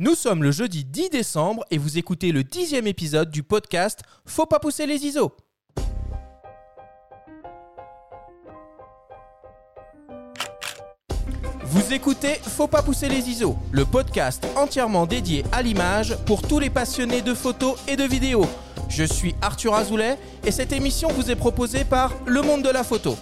[0.00, 4.46] Nous sommes le jeudi 10 décembre et vous écoutez le dixième épisode du podcast Faut
[4.46, 5.32] pas pousser les ISO.
[11.64, 16.60] Vous écoutez Faut pas pousser les ISO, le podcast entièrement dédié à l'image pour tous
[16.60, 18.46] les passionnés de photos et de vidéos.
[18.88, 22.84] Je suis Arthur Azoulay et cette émission vous est proposée par Le Monde de la
[22.84, 23.16] Photo.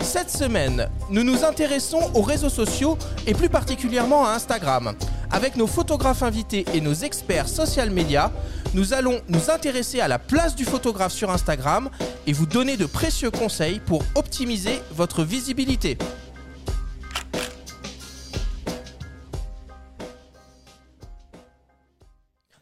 [0.00, 2.96] Cette semaine, nous nous intéressons aux réseaux sociaux
[3.26, 4.94] et plus particulièrement à Instagram.
[5.32, 8.30] Avec nos photographes invités et nos experts social media,
[8.74, 11.88] nous allons nous intéresser à la place du photographe sur Instagram
[12.26, 15.96] et vous donner de précieux conseils pour optimiser votre visibilité.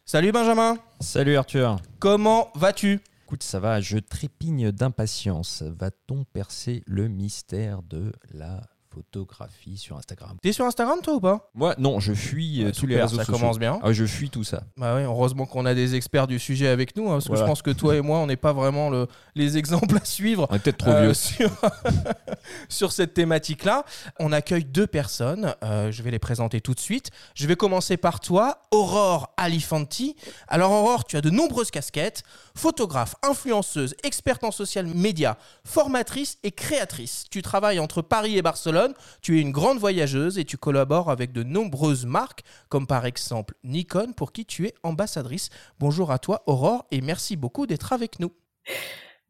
[0.05, 1.77] Salut Benjamin, Salut Arthur.
[1.99, 2.99] comment vas-tu?
[3.25, 5.61] Écoute, ça va, je trépigne d'impatience.
[5.61, 8.61] Va-t-on percer le mystère de la
[8.93, 11.49] photographie sur Instagram T'es sur Instagram toi ou pas?
[11.53, 13.39] Moi, non, je fuis euh, Ouais, tous les réseaux ça sociaux.
[13.39, 13.79] commence bien.
[13.83, 14.63] Ah, je fuis tout ça.
[14.77, 17.43] Bah oui, heureusement qu'on a des experts du sujet avec nous, hein, parce que je
[17.43, 20.47] pense que toi et moi, on n'est pas vraiment le- les exemples à suivre.
[20.49, 21.13] On est peut-être trop euh, vieux.
[21.13, 21.49] sur,
[22.69, 23.83] sur cette thématique-là.
[24.19, 25.55] On accueille deux personnes.
[25.63, 27.09] euh, je vais les présenter tout de suite.
[27.35, 30.15] Je vais commencer par toi, Aurore Alifanti.
[30.47, 32.23] Alors, Aurore, tu as de nombreuses casquettes
[32.55, 37.25] photographe, influenceuse, experte en social media, formatrice et créatrice.
[37.29, 38.93] Tu travailles entre Paris et Barcelone.
[39.21, 43.55] Tu es une grande voyageuse et tu collabores avec de nombreuses marques, comme par exemple
[43.63, 45.49] Nikon, pour qui tu es ambassadrice.
[45.79, 48.31] Bonjour à toi, Aurore, et merci beaucoup d'être avec nous.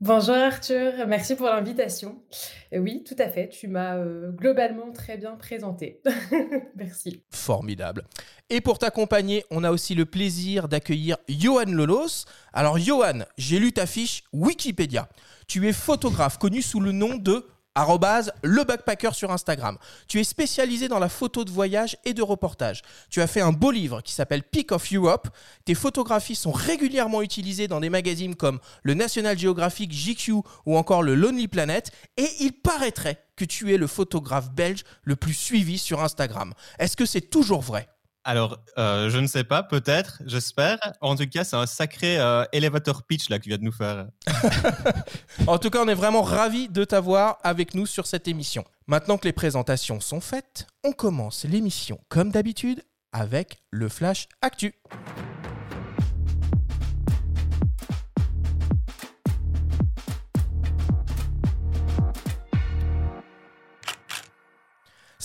[0.03, 2.23] Bonjour Arthur, merci pour l'invitation.
[2.71, 6.01] Et oui, tout à fait, tu m'as euh, globalement très bien présenté.
[6.75, 7.21] merci.
[7.29, 8.05] Formidable.
[8.49, 12.25] Et pour t'accompagner, on a aussi le plaisir d'accueillir Johan Lolos.
[12.51, 15.07] Alors Johan, j'ai lu ta fiche Wikipédia.
[15.47, 19.77] Tu es photographe connu sous le nom de le backpacker sur Instagram.
[20.07, 22.81] Tu es spécialisé dans la photo de voyage et de reportage.
[23.09, 25.29] Tu as fait un beau livre qui s'appelle Peak of Europe.
[25.65, 30.33] Tes photographies sont régulièrement utilisées dans des magazines comme le National Geographic, GQ
[30.65, 31.91] ou encore le Lonely Planet.
[32.17, 36.53] Et il paraîtrait que tu es le photographe belge le plus suivi sur Instagram.
[36.77, 37.87] Est-ce que c'est toujours vrai?
[38.23, 40.77] Alors, euh, je ne sais pas, peut-être, j'espère.
[41.01, 43.71] En tout cas, c'est un sacré euh, elevator pitch là que tu viens de nous
[43.71, 44.07] faire.
[45.47, 48.63] En tout cas, on est vraiment ravis de t'avoir avec nous sur cette émission.
[48.85, 54.75] Maintenant que les présentations sont faites, on commence l'émission comme d'habitude avec le Flash Actu.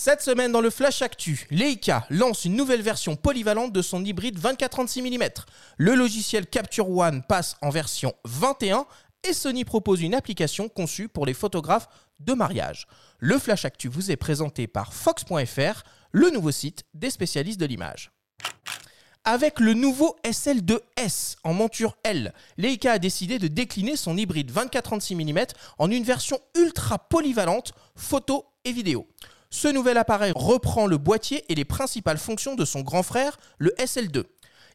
[0.06, 4.38] Cette semaine dans le Flash Actu, Leica lance une nouvelle version polyvalente de son hybride
[4.38, 5.42] 24-36 mm.
[5.78, 8.86] Le logiciel Capture One passe en version 21
[9.28, 11.88] et Sony propose une application conçue pour les photographes
[12.20, 12.86] de mariage.
[13.18, 18.12] Le Flash Actu vous est présenté par Fox.fr, le nouveau site des spécialistes de l'image.
[19.24, 25.16] Avec le nouveau SL2S en monture L, Leica a décidé de décliner son hybride 24-36
[25.16, 25.46] mm
[25.78, 29.08] en une version ultra polyvalente photo et vidéo.
[29.58, 33.70] Ce nouvel appareil reprend le boîtier et les principales fonctions de son grand frère, le
[33.78, 34.24] SL2.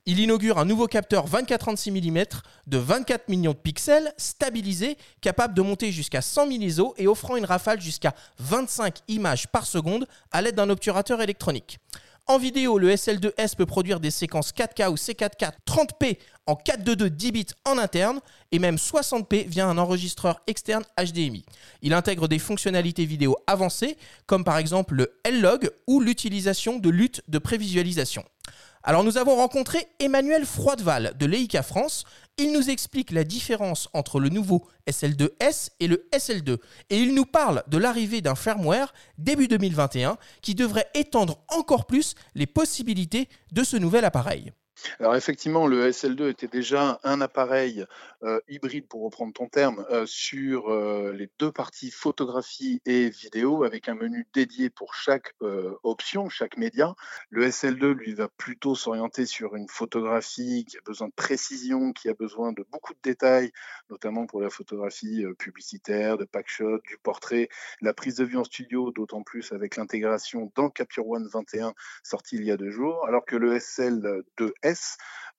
[0.07, 2.23] Il inaugure un nouveau capteur 24-36 mm
[2.65, 7.37] de 24 millions de pixels, stabilisé, capable de monter jusqu'à 100 000 ISO et offrant
[7.37, 11.77] une rafale jusqu'à 25 images par seconde à l'aide d'un obturateur électronique.
[12.27, 17.31] En vidéo, le SL2S peut produire des séquences 4K ou C4K 30p en 422 10
[17.31, 18.19] bits en interne
[18.51, 21.43] et même 60p via un enregistreur externe HDMI.
[21.81, 27.21] Il intègre des fonctionnalités vidéo avancées comme par exemple le L-Log ou l'utilisation de lutte
[27.27, 28.23] de prévisualisation.
[28.83, 32.03] Alors nous avons rencontré Emmanuel Froideval de Leica France.
[32.37, 36.57] Il nous explique la différence entre le nouveau SL2S et le SL2.
[36.89, 42.15] Et il nous parle de l'arrivée d'un firmware début 2021 qui devrait étendre encore plus
[42.33, 44.51] les possibilités de ce nouvel appareil.
[44.99, 47.85] Alors effectivement, le SL2 était déjà un appareil
[48.23, 53.63] euh, hybride, pour reprendre ton terme, euh, sur euh, les deux parties photographie et vidéo,
[53.63, 55.33] avec un menu dédié pour chaque
[55.83, 56.95] option, chaque média.
[57.29, 62.09] Le SL2, lui, va plutôt s'orienter sur une photographie qui a besoin de précision, qui
[62.09, 63.51] a besoin de beaucoup de détails,
[63.89, 67.49] notamment pour la photographie publicitaire, de packshot, du portrait,
[67.81, 71.73] la prise de vue en studio, d'autant plus avec l'intégration dans Capture One 21
[72.03, 74.70] sorti il y a deux jours, alors que le SL2S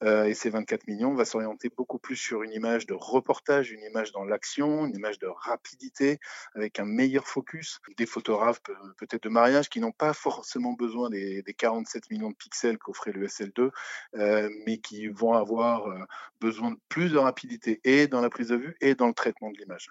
[0.02, 3.82] euh, et ces 24 millions va s'orienter beaucoup plus sur une image de reportage, une
[3.82, 6.18] image dans l'action, une image de rapidité,
[6.54, 7.80] avec un meilleur focus.
[7.96, 8.60] Des photographes
[8.98, 13.26] peut-être de mariage qui n'ont pas forcément besoin des, 47 millions de pixels qu'offrait le
[13.26, 13.70] SL2,
[14.16, 15.98] euh, mais qui vont avoir euh,
[16.40, 19.50] besoin de plus de rapidité et dans la prise de vue et dans le traitement
[19.50, 19.88] de l'image.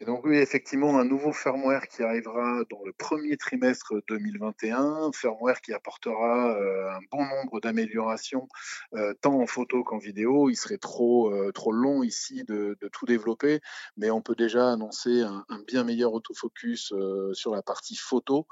[0.00, 5.60] Et donc oui, effectivement, un nouveau firmware qui arrivera dans le premier trimestre 2021, firmware
[5.60, 8.48] qui apportera euh, un bon nombre d'améliorations,
[8.94, 10.50] euh, tant en photo qu'en vidéo.
[10.50, 13.60] Il serait trop, euh, trop long ici de, tout développer,
[13.96, 16.92] mais on peut déjà annoncer un, un bien meilleur autofocus
[17.32, 18.46] sur la partie photo.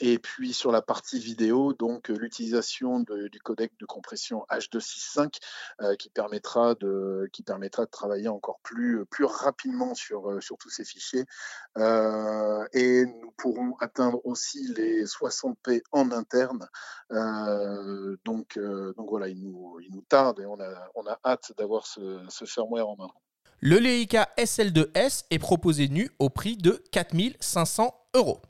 [0.00, 5.38] Et puis sur la partie vidéo, donc euh, l'utilisation du codec de compression H265
[5.82, 10.58] euh, qui permettra de qui permettra de travailler encore plus plus rapidement sur euh, sur
[10.58, 11.24] tous ces fichiers.
[11.76, 16.68] et nous pourrons atteindre aussi les 60p en interne.
[18.24, 21.86] donc donc voilà, il nous il nous tarde et on a on a hâte d'avoir
[21.86, 23.10] ce, ce firmware en main.
[23.60, 28.42] Le Leica SL2S est proposé nu au prix de 4500 euros.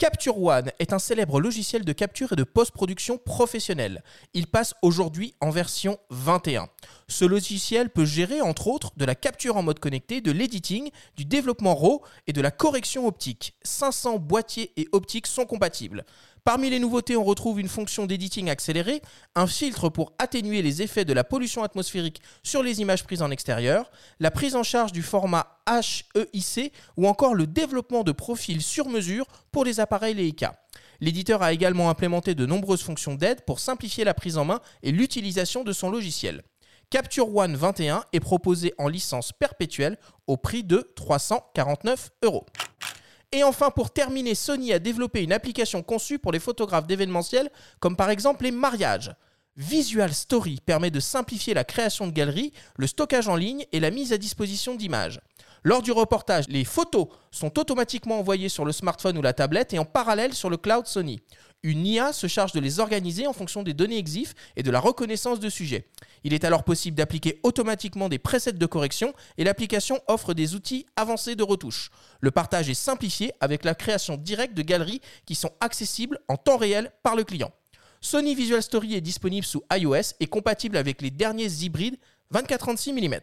[0.00, 4.02] Capture One est un célèbre logiciel de capture et de post-production professionnelle.
[4.32, 6.70] Il passe aujourd'hui en version 21.
[7.06, 10.88] Ce logiciel peut gérer entre autres de la capture en mode connecté, de l'editing,
[11.18, 13.54] du développement RAW et de la correction optique.
[13.62, 16.06] 500 boîtiers et optiques sont compatibles.
[16.44, 19.02] Parmi les nouveautés, on retrouve une fonction d'editing accélérée,
[19.34, 23.30] un filtre pour atténuer les effets de la pollution atmosphérique sur les images prises en
[23.30, 23.90] extérieur,
[24.20, 29.26] la prise en charge du format HEIC ou encore le développement de profils sur mesure
[29.52, 30.56] pour les appareils Leica.
[31.00, 34.92] L'éditeur a également implémenté de nombreuses fonctions d'aide pour simplifier la prise en main et
[34.92, 36.42] l'utilisation de son logiciel.
[36.90, 39.96] Capture One 21 est proposé en licence perpétuelle
[40.26, 42.46] au prix de 349 euros.
[43.32, 47.94] Et enfin, pour terminer, Sony a développé une application conçue pour les photographes d'événementiels, comme
[47.96, 49.12] par exemple les mariages.
[49.56, 53.90] Visual Story permet de simplifier la création de galeries, le stockage en ligne et la
[53.90, 55.20] mise à disposition d'images.
[55.62, 59.78] Lors du reportage, les photos sont automatiquement envoyées sur le smartphone ou la tablette et
[59.78, 61.20] en parallèle sur le cloud Sony.
[61.62, 64.80] Une IA se charge de les organiser en fonction des données EXIF et de la
[64.80, 65.88] reconnaissance de sujets.
[66.24, 70.86] Il est alors possible d'appliquer automatiquement des presets de correction et l'application offre des outils
[70.96, 71.90] avancés de retouche.
[72.20, 76.56] Le partage est simplifié avec la création directe de galeries qui sont accessibles en temps
[76.56, 77.52] réel par le client.
[78.00, 81.98] Sony Visual Story est disponible sous iOS et compatible avec les derniers hybrides
[82.32, 83.20] 24-36 mm.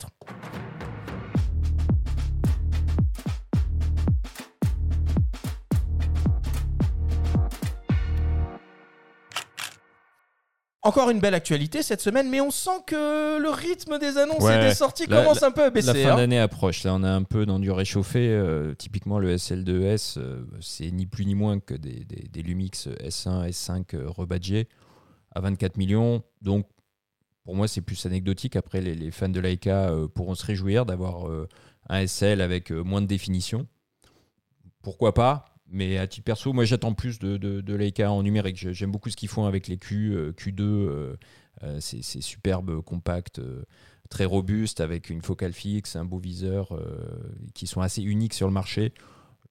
[10.87, 14.69] Encore une belle actualité cette semaine, mais on sent que le rythme des annonces et
[14.69, 15.87] des sorties commence un peu à baisser.
[15.87, 16.15] La fin hein.
[16.15, 16.85] d'année approche.
[16.85, 18.29] Là, on est un peu dans du réchauffé.
[18.29, 22.05] Euh, typiquement, le SL2S, euh, c'est ni plus ni moins que des,
[22.41, 24.69] Lumix S1, S5 rebadgés
[25.35, 26.23] à 24 millions.
[26.41, 26.69] Donc,
[27.43, 28.55] pour moi, c'est plus anecdotique.
[28.55, 31.29] Après, les, fans de Leica euh, pourront se réjouir d'avoir
[31.89, 33.67] un SL avec moins de définition.
[34.81, 35.56] Pourquoi pas?
[35.69, 38.71] Mais à titre perso, moi j'attends plus de, de, en numérique.
[38.71, 40.61] J'aime beaucoup ce qu'ils font avec les Q, euh, Q2.
[40.61, 41.17] Euh,
[41.63, 43.41] euh, c'est superbe, compact,
[44.09, 46.79] très robuste, avec une focale fixe, un beau viseur,
[47.55, 48.93] qui sont assez uniques sur le marché.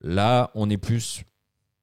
[0.02, 1.24] Là, on est plus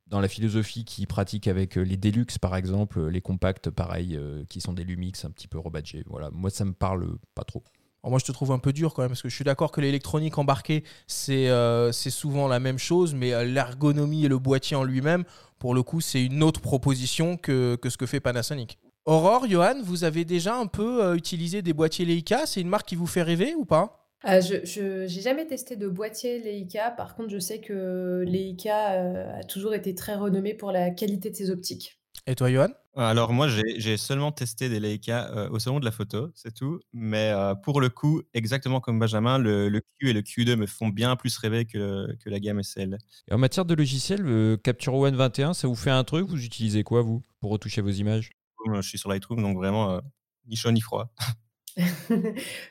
[0.08, 4.72] dans la philosophie qui pratique avec les Deluxe, par exemple, les compacts, pareil, qui sont
[4.72, 6.04] des Lumix un petit peu rebadgés.
[6.06, 7.64] Voilà, moi ça me parle pas trop
[8.10, 9.82] moi, je te trouve un peu dur quand même, parce que je suis d'accord que
[9.82, 14.84] l'électronique embarquée, c'est euh, souvent la même chose, mais euh, l'ergonomie et le boîtier en
[14.84, 15.24] lui-même,
[15.58, 18.78] pour le coup, c'est une autre proposition que, ce que fait Panasonic.
[19.06, 22.46] Aurore, Johan, vous avez déjà un peu euh, utilisé des boîtiers Leica?
[22.46, 24.00] C'est une marque qui vous fait rêver ou pas?
[24.26, 26.92] Je n'ai jamais testé de boîtier Leica.
[26.92, 31.36] Par contre, je sais que Leica a toujours été très renommé pour la qualité de
[31.36, 32.00] ses optiques.
[32.26, 32.70] Et toi, Johan?
[32.96, 36.80] Alors moi, j'ai seulement testé des Leica euh, au salon de la photo, c'est tout.
[36.94, 40.90] Mais euh, pour le coup, exactement comme Benjamin, le, Q et le Q2 me font
[40.90, 42.98] bien plus rêver que, que la gamme SL.
[43.28, 46.28] Et en matière de logiciel, le Capture One 21, ça vous fait un truc?
[46.28, 48.32] Vous utilisez quoi, vous, pour retoucher vos images?
[48.76, 50.00] Je suis sur Lightroom, donc vraiment, euh,
[50.48, 51.14] ni chaud ni froid.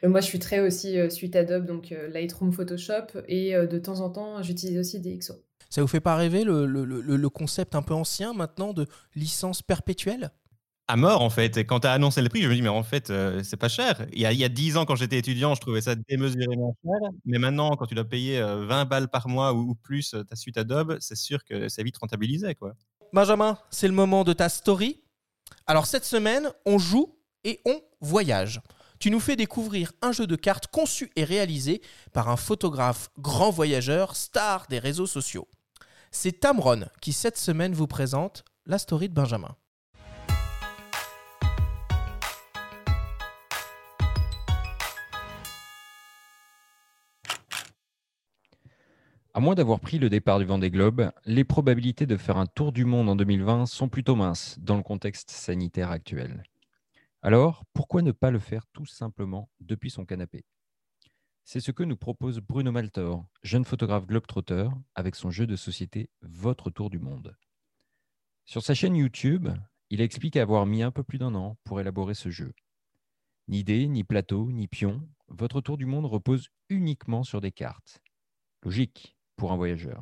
[0.03, 4.43] Moi, je suis très aussi suite Adobe, donc Lightroom, Photoshop, et de temps en temps,
[4.43, 5.35] j'utilise aussi DxO.
[5.73, 10.31] Ça vous fait pas rêver le, concept un peu ancien maintenant de licence perpétuelle?
[10.87, 11.57] À mort en fait.
[11.57, 13.57] Et quand tu as annoncé le prix, je me dis mais en fait euh, c'est
[13.57, 14.07] pas cher.
[14.13, 16.77] Il y, a, il y a 10 ans quand j'étais étudiant, je trouvais ça démesurément
[16.85, 17.11] cher.
[17.25, 20.37] Mais maintenant quand tu dois payer 20 euh, balles par mois ou, plus euh, ta
[20.37, 22.75] suite Adobe, c'est sûr que c'est vite rentabilisé quoi.
[23.15, 25.01] Benjamin, c'est le moment de ta story.
[25.67, 28.61] Alors cette semaine, on joue et on voyage
[29.03, 31.83] tu nous fais découvrir un jeu de cartes conçu et réalisé
[32.13, 35.49] par un photographe grand voyageur, star des réseaux sociaux.
[36.13, 39.57] C'est Tamron qui cette semaine vous présente la story de Benjamin.
[49.35, 52.71] À moins d'avoir pris le départ du Vendée Globe, les probabilités de faire un tour
[52.71, 56.45] du monde en 2020 sont plutôt minces dans le contexte sanitaire actuel.
[57.25, 60.45] Alors, pourquoi ne pas le faire tout simplement depuis son canapé?
[61.45, 66.11] C'est ce que nous propose Bruno Maltor, jeune photographe globetrotter, avec son jeu de société
[66.23, 67.37] Votre Tour du Monde.
[68.45, 69.49] Sur sa chaîne YouTube,
[69.89, 72.53] il explique avoir mis un peu plus d'un an pour élaborer ce jeu.
[73.47, 78.03] Ni dés, ni plateau, ni pion, Votre Tour du Monde repose uniquement sur des cartes.
[78.65, 80.01] Logique, pour un voyageur.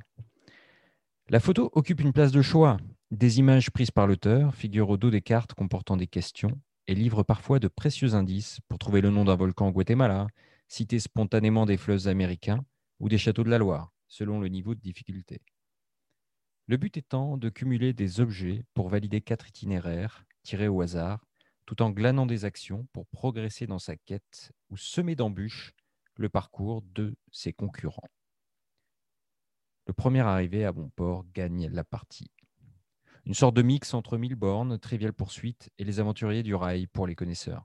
[1.28, 2.78] La photo occupe une place de choix.
[3.10, 7.22] Des images prises par l'auteur figurent au dos des cartes comportant des questions et livrent
[7.22, 10.26] parfois de précieux indices pour trouver le nom d'un volcan au Guatemala,
[10.68, 12.64] citer spontanément des fleuves américains
[12.98, 15.40] ou des châteaux de la Loire, selon le niveau de difficulté.
[16.66, 21.26] Le but étant de cumuler des objets pour valider quatre itinéraires tirés au hasard,
[21.66, 25.72] tout en glanant des actions pour progresser dans sa quête ou semer d'embûches
[26.16, 28.08] le parcours de ses concurrents.
[29.86, 32.30] Le premier arrivé à bon port gagne la partie.
[33.26, 37.06] Une sorte de mix entre mille bornes, Trivial Poursuite et les aventuriers du rail pour
[37.06, 37.64] les connaisseurs.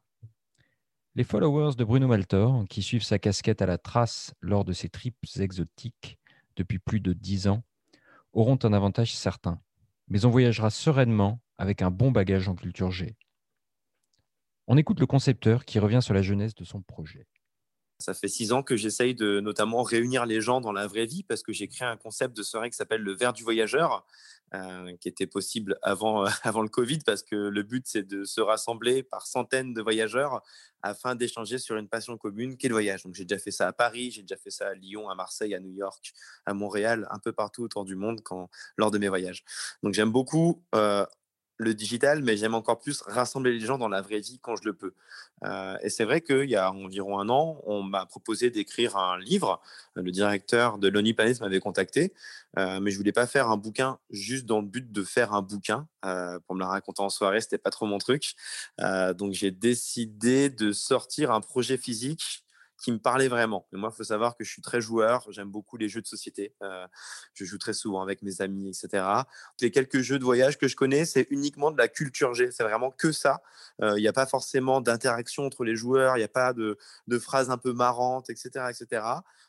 [1.16, 4.90] Les followers de Bruno Maltor, qui suivent sa casquette à la trace lors de ses
[4.90, 6.20] trips exotiques
[6.58, 7.64] depuis plus de dix ans,
[8.34, 9.62] auront un avantage certain.
[10.10, 13.16] Mais on voyagera sereinement avec un bon bagage en culture G.
[14.68, 17.28] On écoute le concepteur qui revient sur la jeunesse de son projet.
[18.00, 21.24] Ça fait six ans que j'essaye de notamment réunir les gens dans la vraie vie
[21.24, 24.06] parce que j'ai créé un concept de soirée qui s'appelle le verre du voyageur,
[24.54, 28.42] euh, qui était possible avant, avant le Covid parce que le but c'est de se
[28.42, 30.42] rassembler par centaines de voyageurs
[30.82, 33.04] afin d'échanger sur une passion commune qu'est le voyage.
[33.04, 35.56] Donc j'ai déjà fait ça à Paris, j'ai déjà fait ça à Lyon, à Marseille,
[35.56, 36.14] à New York,
[36.46, 39.44] à Montréal, un peu partout autour du monde quand, lors de mes voyages.
[39.84, 41.06] Donc j'aime beaucoup euh,
[41.58, 44.64] le digital, mais j'aime encore plus rassembler les gens dans la vraie vie quand je
[44.66, 44.94] le peux.
[45.44, 49.18] Euh, et c'est vrai qu'il y a environ un an, on m'a proposé d'écrire un
[49.20, 49.62] livre.
[49.96, 52.14] Le directeur de l'ONI Planet m'avait contacté,
[52.58, 55.42] euh, mais je voulais pas faire un bouquin juste dans le but de faire un
[55.42, 55.88] bouquin.
[56.06, 58.36] Euh, pour me la raconter en soirée, c'était pas trop mon truc.
[59.16, 62.45] donc j'ai décidé de sortir un projet physique
[62.82, 63.68] qui me parlait vraiment.
[63.72, 66.08] Mais moi, il faut savoir que je suis très joueur, j'aime beaucoup les jeux de
[66.08, 66.54] société.
[66.62, 66.86] Euh,
[67.34, 69.04] je joue très souvent avec mes amis, etc.
[69.62, 72.52] Les quelques jeux de voyage que je connais, c'est uniquement de la culture G.
[72.52, 73.42] C'est vraiment que ça.
[73.82, 76.78] Euh, il n'y a pas forcément d'interaction entre les joueurs, il n'y a pas de,
[77.08, 79.04] de, phrases un peu marrantes, etc., etc.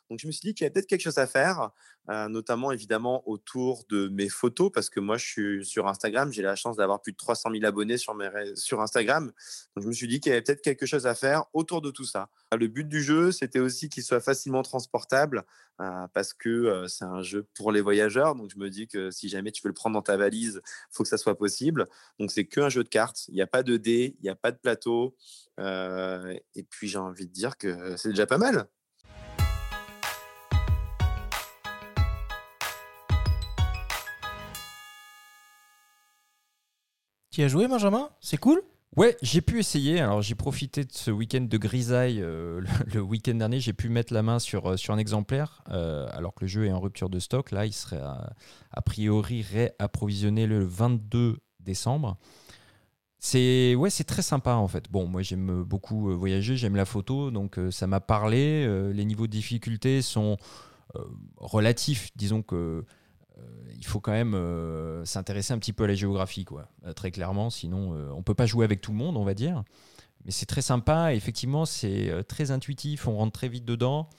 [0.09, 1.71] Donc, je me suis dit qu'il y avait peut-être quelque chose à faire,
[2.07, 6.55] notamment évidemment autour de mes photos, parce que moi, je suis sur Instagram, j'ai la
[6.55, 9.25] chance d'avoir plus de 300 000 abonnés sur, Instagram.
[9.75, 11.91] Donc, je me suis dit qu'il y avait peut-être quelque chose à faire autour de
[11.91, 12.29] tout ça.
[12.57, 15.43] Le but du jeu, c'était aussi qu'il soit facilement transportable,
[16.13, 18.35] parce que c'est un jeu pour les voyageurs.
[18.35, 20.95] Donc, je me dis que si jamais tu veux le prendre dans ta valise, il
[20.95, 21.87] faut que ça soit possible.
[22.19, 23.27] Donc, c'est qu'un jeu de cartes.
[23.27, 25.15] Il n'y a pas de dés, il n'y a pas de plateau.
[25.59, 28.69] et puis, j'ai envie de dire que c'est déjà pas mal.
[37.37, 38.09] Tu as joué, Benjamin?
[38.19, 38.63] C'est cool?
[38.95, 39.99] Ouais, j'ai pu essayer.
[39.99, 43.59] Alors, j'ai profité de ce week-end de grisaille euh, le, week-end dernier.
[43.59, 46.65] J'ai pu mettre la main sur, euh, sur un exemplaire, euh, alors que le jeu
[46.65, 47.51] est en rupture de stock.
[47.51, 52.17] Là, il serait a, priori réapprovisionné le 22 décembre.
[53.19, 54.89] C'est ouais, c'est très sympa en fait.
[54.89, 58.65] Bon, moi j'aime beaucoup voyager, j'aime la photo, donc ça m'a parlé.
[58.91, 60.37] les niveaux de difficulté sont
[61.37, 62.83] relatifs, disons que
[63.77, 67.11] il faut quand même euh, s'intéresser un petit peu à la géographie, quoi, euh, très
[67.11, 67.49] clairement.
[67.49, 69.63] Sinon, on peut pas jouer avec tout le monde, on va dire.
[70.25, 71.13] Mais c'est très sympa.
[71.13, 73.07] effectivement, c'est très intuitif.
[73.07, 74.09] On rentre très vite dedans.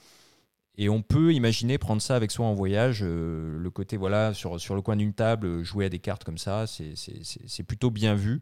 [0.77, 3.03] Et on peut imaginer prendre ça avec soi en voyage.
[3.03, 6.65] le côté, voilà, sur, sur le coin d'une table, jouer à des cartes comme ça,
[6.67, 8.41] c'est plutôt bien vu.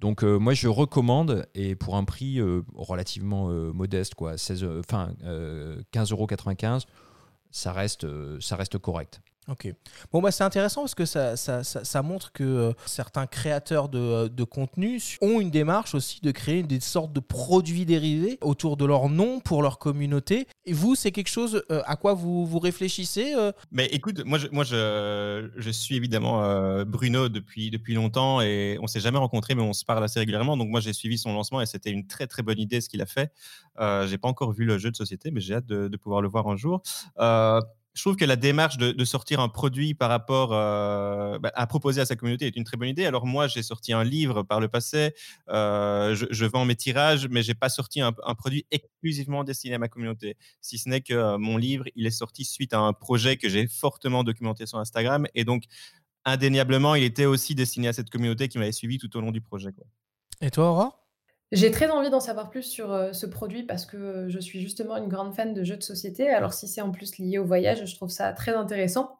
[0.00, 2.40] Donc moi je recommande et pour un prix
[2.74, 6.86] relativement modeste quoi, 16, enfin 15,95
[7.52, 8.06] ça reste
[8.40, 9.22] ça reste correct.
[9.48, 9.74] Ok.
[10.12, 13.98] Bon, bah, c'est intéressant parce que ça, ça, ça, montre que euh, certains créateurs de,
[13.98, 18.76] euh, de, contenu ont une démarche aussi de créer des sortes de produits dérivés autour
[18.76, 20.46] de leur nom pour leur communauté.
[20.64, 23.34] Et vous, c'est quelque chose euh, à quoi vous, vous réfléchissez
[23.72, 28.86] Mais écoute, moi, je, moi je, je suis évidemment Bruno depuis, depuis longtemps et on
[28.86, 30.56] s'est jamais rencontrés, mais on se parle assez régulièrement.
[30.56, 33.02] Donc, moi, j'ai suivi son lancement et c'était une très, très bonne idée ce qu'il
[33.02, 33.32] a fait.
[34.06, 36.46] J'ai pas encore vu le jeu de société, mais j'ai hâte de, pouvoir le voir
[36.46, 36.80] un jour
[37.94, 42.00] je trouve que la démarche de, sortir un produit par rapport euh, bah, à proposer
[42.00, 43.04] à sa communauté est une très bonne idée.
[43.04, 45.14] Alors moi, j'ai sorti un livre par le passé,
[45.50, 49.88] euh, je, vends mes tirages, mais j'ai pas sorti un, produit exclusivement destiné à ma
[49.88, 50.36] communauté.
[50.60, 53.48] Si ce n'est que euh, mon livre, il est sorti suite à un projet que
[53.48, 55.64] j'ai fortement documenté sur Instagram, et donc
[56.24, 59.40] indéniablement, il était aussi destiné à cette communauté qui m'avait suivi tout au long du
[59.40, 59.70] projet.
[60.40, 61.01] Et toi, Aura
[61.52, 64.96] J'ai très envie d'en savoir plus sur, heu, ce produit parce que je suis justement
[64.96, 66.28] une grande fan de jeux de société.
[66.30, 69.16] Alors si c'est en plus lié au voyage, je trouve ça très intéressant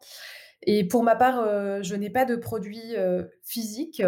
[0.63, 2.95] et pour ma part, heu, je n'ai pas de produit,
[3.43, 4.01] physique.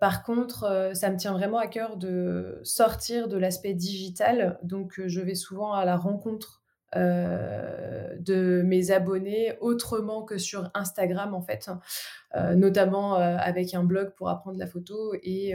[0.00, 5.20] Par contre, ça me tient vraiment à cœur de sortir de l'aspect digital, donc je
[5.20, 6.62] vais souvent à la rencontre,
[6.96, 11.68] heu, de mes abonnés autrement que sur Instagram, en fait,
[12.36, 15.54] heu, notamment, heu, avec un blog pour apprendre la photo et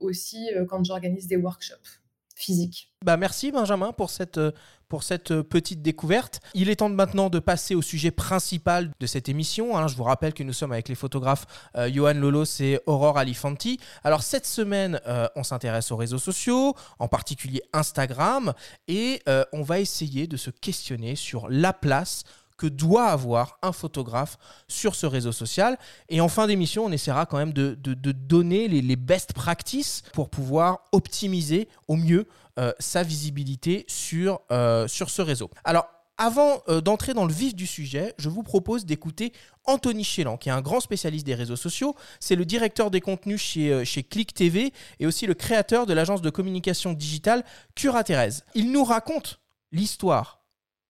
[0.00, 2.00] aussi, quand j'organise des workshops
[2.36, 2.92] physiques.
[3.04, 4.52] Bah merci Benjamin pour cette, euh,
[4.88, 6.40] pour cette euh, petite découverte.
[6.54, 9.76] Il est temps maintenant de passer au sujet principal de cette émission.
[9.76, 9.88] hein.
[9.88, 13.78] Je vous rappelle que nous sommes avec les photographes euh, Johan Lolos et Aurore Alifanti.
[14.04, 18.52] Alors cette semaine, euh, on s'intéresse aux réseaux sociaux, en particulier Instagram,
[18.88, 22.22] et on va essayer de se questionner sur la place
[22.56, 24.38] que doit avoir un photographe
[24.68, 25.78] sur ce réseau social.
[26.08, 27.74] Et en fin d'émission, on essaiera quand même de
[28.12, 32.26] donner les, les best practices pour pouvoir optimiser au mieux
[32.58, 35.50] euh, sa visibilité sur, euh, sur ce réseau.
[35.64, 35.86] Alors,
[36.16, 39.34] avant euh, d'entrer dans le vif du sujet, je vous propose d'écouter
[39.64, 41.94] Anthony Chélan, qui est un grand spécialiste des réseaux sociaux.
[42.18, 46.22] C'est le directeur des contenus chez, chez Click TV et aussi le créateur de l'agence
[46.22, 47.44] de communication digitale
[47.74, 48.42] Cura Thérèse.
[48.54, 49.38] Il nous raconte
[49.70, 50.42] l'histoire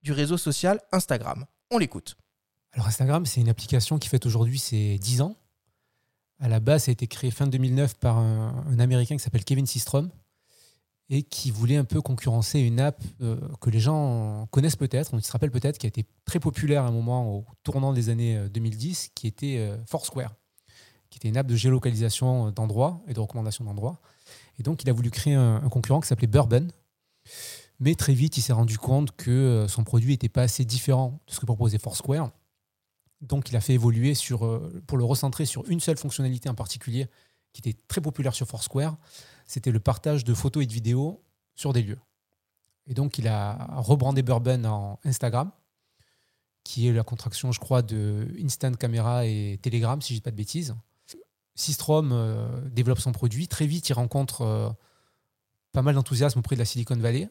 [0.02, 1.46] du réseau social Instagram.
[1.72, 2.16] On l'écoute.
[2.74, 5.34] Alors Instagram, c'est une application qui fête aujourd'hui ses 10 ans.
[6.38, 9.44] À la base, ça a été créé fin 2009 par un, un Américain qui s'appelle
[9.44, 10.12] Kevin Systrom
[11.08, 15.20] et qui voulait un peu concurrencer une app euh, que les gens connaissent peut-être, on
[15.20, 18.36] se rappelle peut-être, qui a été très populaire à un moment au tournant des années
[18.36, 20.34] euh, 2010, qui était euh, Foursquare,
[21.10, 24.00] qui était une app de géolocalisation d'endroits et de recommandation d'endroits.
[24.58, 26.68] Et donc, il a voulu créer un, un concurrent qui s'appelait Bourbon.
[27.78, 31.20] Mais très vite, il s'est rendu compte que euh, son produit n'était pas assez différent
[31.26, 32.30] de ce que proposait Foursquare.
[33.20, 36.54] Donc, il a fait évoluer sur, euh, pour le recentrer sur une seule fonctionnalité en
[36.54, 37.06] particulier
[37.52, 38.96] qui était très populaire sur Foursquare.
[39.46, 41.22] C'était le partage de photos et de vidéos
[41.54, 41.98] sur des lieux.
[42.86, 45.50] Et donc, il a rebrandé Bourbon en Instagram,
[46.64, 50.22] qui est la contraction, je crois, de Instant Camera et Telegram, si je ne dis
[50.22, 50.74] pas de bêtises.
[51.54, 53.48] Systrom euh, développe son produit.
[53.48, 54.68] Très vite, il rencontre euh,
[55.72, 57.28] pas mal d'enthousiasme auprès de la Silicon Valley.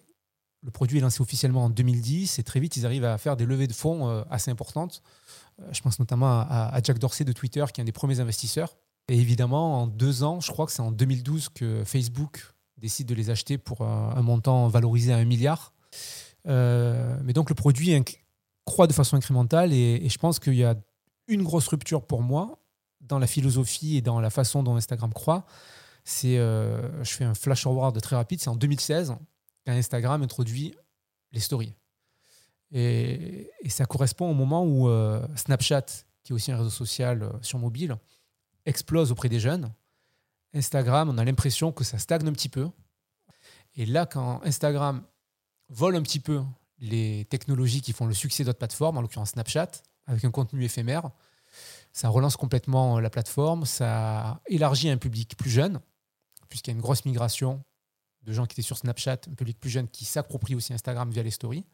[0.63, 3.45] Le produit est lancé officiellement en 2010 et très vite, ils arrivent à faire des
[3.45, 5.03] levées de fonds euh, assez importantes.
[5.71, 8.75] Je pense notamment à Jack Dorsey de Twitter, qui est un des premiers investisseurs.
[9.07, 13.15] Et évidemment, en deux ans, je crois que c'est en 2012 que Facebook décide de
[13.15, 15.73] les acheter pour un, montant valorisé à un milliard.
[16.47, 17.95] Euh, mais donc le produit
[18.65, 20.75] croît de façon incrémentale et, je pense qu'il y a
[21.27, 22.59] une grosse rupture pour moi
[23.01, 25.45] dans la philosophie et dans la façon dont Instagram croît.
[26.03, 29.15] C'est, euh, je fais un flash forward très rapide, c'est en 2016
[29.65, 30.75] qu'Instagram introduit
[31.31, 31.73] les stories.
[32.71, 35.85] Et, ça correspond au moment où euh, Snapchat,
[36.23, 37.97] qui est aussi un réseau social sur mobile,
[38.65, 39.71] explose auprès des jeunes.
[40.53, 42.69] Instagram, on a l'impression que ça stagne un petit peu.
[43.75, 45.03] Et là, quand Instagram
[45.69, 46.41] vole un petit peu
[46.79, 49.71] les technologies qui font le succès d'autres plateformes, en l'occurrence Snapchat,
[50.07, 51.09] avec un contenu éphémère,
[51.91, 55.79] ça relance complètement la plateforme, ça élargit un public plus jeune,
[56.49, 57.63] puisqu'il y a une grosse migration
[58.23, 61.23] de gens qui étaient sur Snapchat, un public plus jeune qui s'approprie aussi Instagram via
[61.23, 61.65] les stories.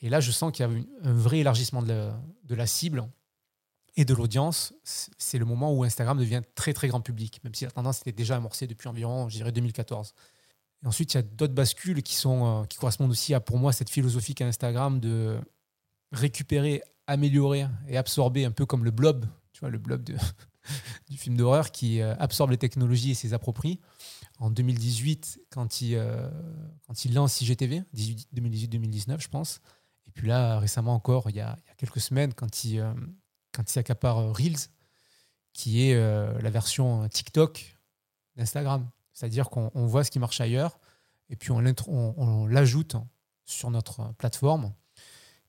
[0.00, 3.08] Et là, je sens qu'il y a un vrai élargissement de la, de la cible
[3.96, 4.72] et de l'audience.
[4.84, 8.12] C'est le moment où Instagram devient très très grand public, même si la tendance était
[8.12, 10.14] déjà amorcée depuis environ, je dirais, 2014.
[10.82, 13.58] Et ensuite, il y a d'autres bascules qui, sont, euh, qui correspondent aussi à, pour
[13.58, 15.40] moi, cette philosophie qu'a Instagram de
[16.12, 20.08] récupérer, améliorer et absorber, un peu comme le blob, tu vois, le blob
[21.10, 23.80] du film d'horreur qui euh, absorbe les technologies et s'y approprie.
[24.38, 26.30] En 2018, quand il, euh,
[26.86, 27.82] quand il lance IGTV,
[28.36, 29.60] 2018-2019, je pense.
[30.06, 32.80] Et puis là, récemment encore, il y a, il y a quelques semaines, quand il,
[33.52, 34.70] quand il s'accapare euh, Reels,
[35.52, 37.76] qui est euh, la version TikTok
[38.36, 38.88] d'Instagram.
[39.12, 40.78] C'est-à-dire qu'on on voit ce qui marche ailleurs
[41.30, 42.96] et puis on, l'ajoute
[43.44, 44.72] sur notre plateforme,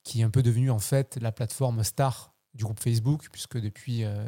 [0.04, 4.04] qui est un peu devenue en fait la plateforme star du groupe Facebook, puisque depuis
[4.04, 4.28] euh,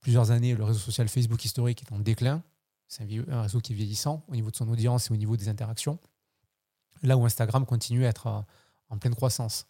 [0.00, 2.42] plusieurs années, le réseau social Facebook historique est en déclin.
[2.88, 5.36] C'est un, un réseau qui est vieillissant au niveau de son audience et au niveau
[5.36, 5.98] des interactions.
[7.02, 8.40] Là où Instagram continue à être euh,
[8.88, 9.66] en pleine croissance.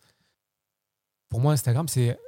[1.28, 2.18] Pour moi, Instagram, c'est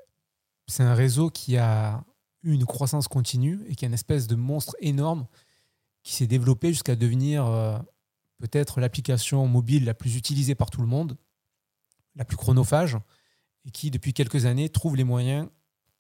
[0.71, 2.05] c'est un réseau qui a
[2.43, 5.27] eu une croissance continue et qui est une espèce de monstre énorme
[6.03, 7.79] qui s'est développé jusqu'à devenir euh,
[8.39, 11.17] peut-être l'application mobile la plus utilisée par tout le monde,
[12.15, 12.97] la plus chronophage,
[13.67, 15.49] et qui, depuis quelques années, trouve les moyens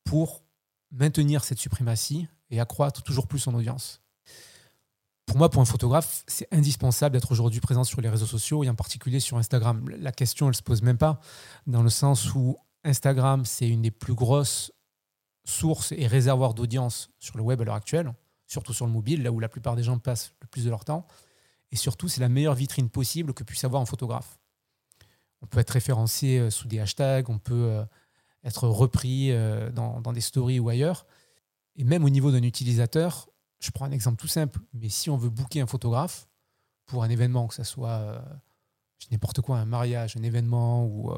[0.04, 0.42] pour
[0.90, 4.00] maintenir cette suprématie et accroître toujours plus son audience.
[5.26, 8.68] Pour moi, pour un photographe, c'est indispensable d'être aujourd'hui présent sur les réseaux sociaux et
[8.68, 9.88] en particulier sur Instagram.
[9.98, 11.20] La question, elle ne se pose même pas,
[11.66, 14.72] dans le sens où Instagram, c'est une des plus grosses
[15.44, 18.12] sources et réservoirs d'audience sur le web à l'heure actuelle,
[18.46, 20.84] surtout sur le mobile, là où la plupart des gens passent le plus de leur
[20.84, 21.06] temps.
[21.72, 24.38] Et surtout, c'est la meilleure vitrine possible que puisse avoir un photographe.
[25.42, 27.84] On peut être référencé euh, sous des hashtags, on peut euh,
[28.44, 31.06] être repris euh, dans, dans des stories ou ailleurs.
[31.76, 33.28] Et même au niveau d'un utilisateur,
[33.60, 36.28] je prends un exemple tout simple, mais si on veut booker un photographe
[36.86, 38.22] pour un événement, que ce soit
[39.10, 41.12] n'importe quoi, un mariage, un événement ou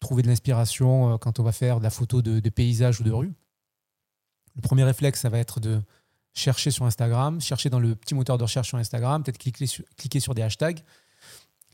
[0.00, 3.12] trouver de l'inspiration quand on va faire de la photo de, de paysage ou de
[3.12, 3.32] rue,
[4.56, 5.80] le premier réflexe, ça va être de
[6.34, 9.84] chercher sur Instagram, chercher dans le petit moteur de recherche sur Instagram, peut-être cliquer sur,
[9.96, 10.82] cliquer sur des hashtags.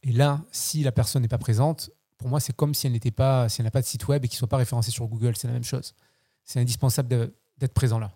[0.02, 3.10] Et là, si la personne n'est pas présente, pour moi, c'est comme si elle n'était
[3.10, 5.06] pas, si elle n'a pas de site web et qu'il ne soit pas référencé sur
[5.06, 5.36] Google.
[5.36, 5.94] C'est la même chose.
[6.44, 8.12] C'est indispensable d'être présent là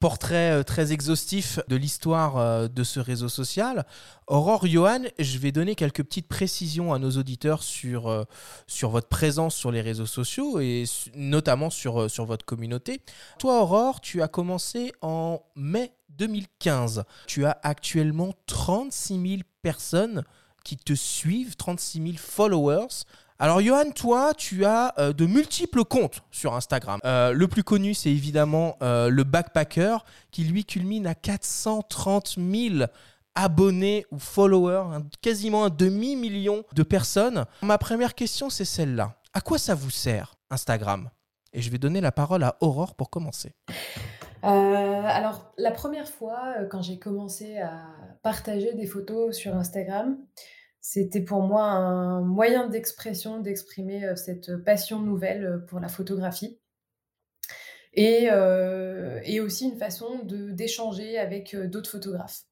[0.00, 3.86] portrait euh, très exhaustif de l'histoire euh, de ce réseau social.
[4.26, 8.24] Aurore, Johan, je vais donner quelques petites précisions à nos auditeurs sur, euh,
[8.66, 13.00] sur votre présence sur les réseaux sociaux et notamment sur, sur votre communauté.
[13.38, 17.04] Toi, Aurore, tu as commencé en mai 2015.
[17.26, 20.24] Tu as actuellement 36 000 personnes
[20.64, 23.04] qui te suivent, 36 000 followers.
[23.38, 27.00] Alors Johan, toi, tu as euh, de multiples comptes sur Instagram.
[27.04, 29.98] Euh, le plus connu, c'est évidemment euh, le Backpacker,
[30.30, 32.86] qui lui culmine à 430 000
[33.34, 37.44] abonnés ou followers, quasiment un demi-million de personnes.
[37.60, 39.16] Ma première question, c'est celle-là.
[39.34, 41.10] À quoi ça vous sert, Instagram?
[41.52, 43.54] Et je vais donner la parole à Aurore pour commencer.
[44.42, 47.82] alors, la première fois, quand j'ai commencé à
[48.22, 50.16] partager des photos sur Instagram,
[50.88, 56.60] c'était pour moi un moyen d'expression, d'exprimer euh, cette passion nouvelle euh, pour la photographie.
[57.92, 62.42] Et, euh, et aussi une façon d'échanger avec d'autres photographes.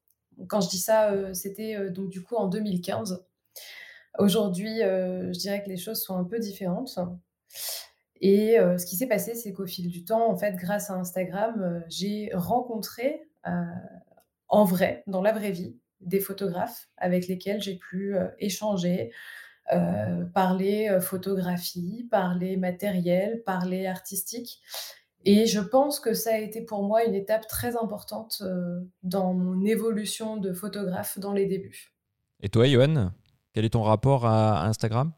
[0.49, 3.23] Quand je dis ça, c'était donc du coup en 2015.
[4.17, 6.97] Aujourd'hui, je dirais que les choses sont un peu différentes.
[8.21, 11.83] Et ce qui s'est passé, c'est qu'au fil du temps, en fait, grâce à Instagram,
[11.89, 18.27] j'ai rencontré en vrai, dans la vraie vie, des photographes avec lesquels j'ai pu euh,
[18.39, 19.11] échanger,
[19.73, 24.61] euh, parler euh, photographie, parler matériel, parler artistique.
[25.25, 28.43] Et je pense que ça a été pour moi une étape très importante
[29.01, 31.95] dans mon évolution de photographe dans les débuts.
[32.43, 33.11] Et toi, Johan,
[33.51, 35.13] quel est ton rapport à Instagram?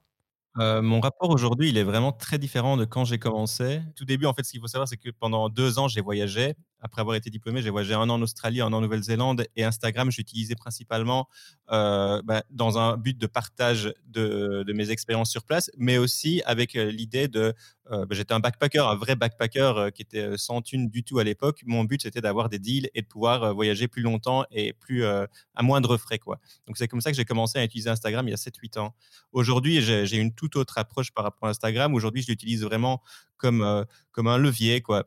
[0.56, 3.82] Mon rapport aujourd'hui, il est vraiment très différent de quand j'ai commencé.
[3.98, 6.56] Tout début, en fait, ce qu'il faut savoir, c'est que pendant deux ans, j'ai voyagé
[6.80, 9.64] après avoir été diplômé, j'ai voyagé un an en Australie, un an en Nouvelle-Zélande et
[9.64, 11.28] Instagram, j'utilisais principalement
[11.72, 16.76] euh, bah, dans un but de partage de, mes expériences sur place, mais aussi avec
[16.76, 17.54] euh, l'idée de.
[17.92, 21.24] Euh, bah, j'étais un backpacker, un vrai backpacker qui était sans thune du tout à
[21.24, 21.62] l'époque.
[21.66, 25.28] Mon but, c'était d'avoir des deals et de pouvoir voyager plus longtemps et plus à
[25.62, 26.20] moindre frais.
[26.20, 26.40] Quoi.
[26.68, 28.94] Donc, c'est comme ça que j'ai commencé à utiliser Instagram il y a 7-8 ans.
[29.32, 31.94] Aujourd'hui, j'ai une toute autre approche par rapport à Instagram.
[31.94, 33.02] Aujourd'hui, je l'utilise vraiment
[33.38, 34.82] comme, comme un levier.
[34.82, 35.06] Quoi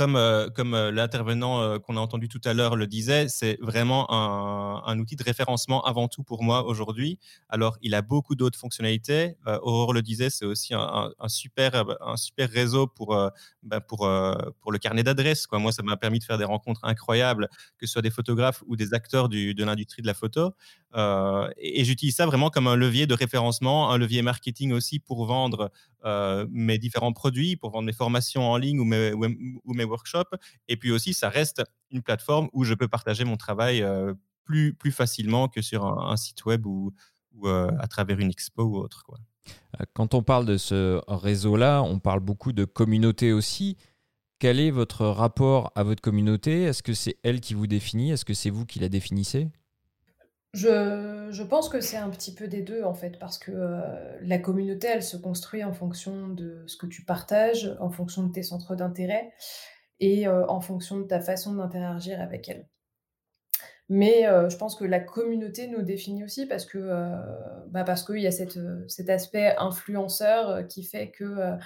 [0.00, 4.10] comme, euh, euh, l'intervenant euh, qu'on a entendu tout à l'heure le disait, c'est vraiment
[4.10, 7.18] un, outil de référencement avant tout pour moi aujourd'hui.
[7.50, 9.36] Alors, il a beaucoup d'autres fonctionnalités.
[9.62, 13.16] Aurore le disait, c'est aussi un, super, un super réseau pour,
[13.62, 15.46] ben, pour, le carnet d'adresses.
[15.52, 18.76] Moi, ça m'a permis de faire des rencontres incroyables, que ce soit des photographes ou
[18.76, 20.52] des acteurs de l'industrie de la photo.
[21.56, 25.70] et, j'utilise ça vraiment comme un levier de référencement, un levier marketing aussi pour vendre
[26.04, 30.34] mes différents produits, pour vendre mes formations en ligne ou mes, workshops.
[30.68, 33.84] Et puis aussi, ça reste une plateforme où je peux partager mon travail
[34.44, 36.92] plus, plus facilement que sur un, site web ou,
[37.34, 39.04] ou à travers une expo ou autre.
[39.04, 39.18] Quoi.
[39.94, 43.76] Quand on parle de ce réseau-là, on parle beaucoup de communauté aussi.
[44.38, 46.62] Quel est votre rapport à votre communauté?
[46.62, 48.10] Est-ce que c'est elle qui vous définit?
[48.10, 49.48] Est-ce que c'est vous qui la définissez?
[50.52, 53.52] Je, pense que c'est un petit peu des deux en fait, parce que
[54.22, 58.32] la communauté, elle se construit en fonction de ce que tu partages, en fonction de
[58.32, 59.32] tes centres d'intérêt
[60.00, 62.66] et en fonction de ta façon d'interagir avec elle.
[63.88, 66.78] Mais je pense que la communauté nous définit aussi parce que
[67.68, 71.56] bah parce qu'il y a cet aspect influenceur qui fait que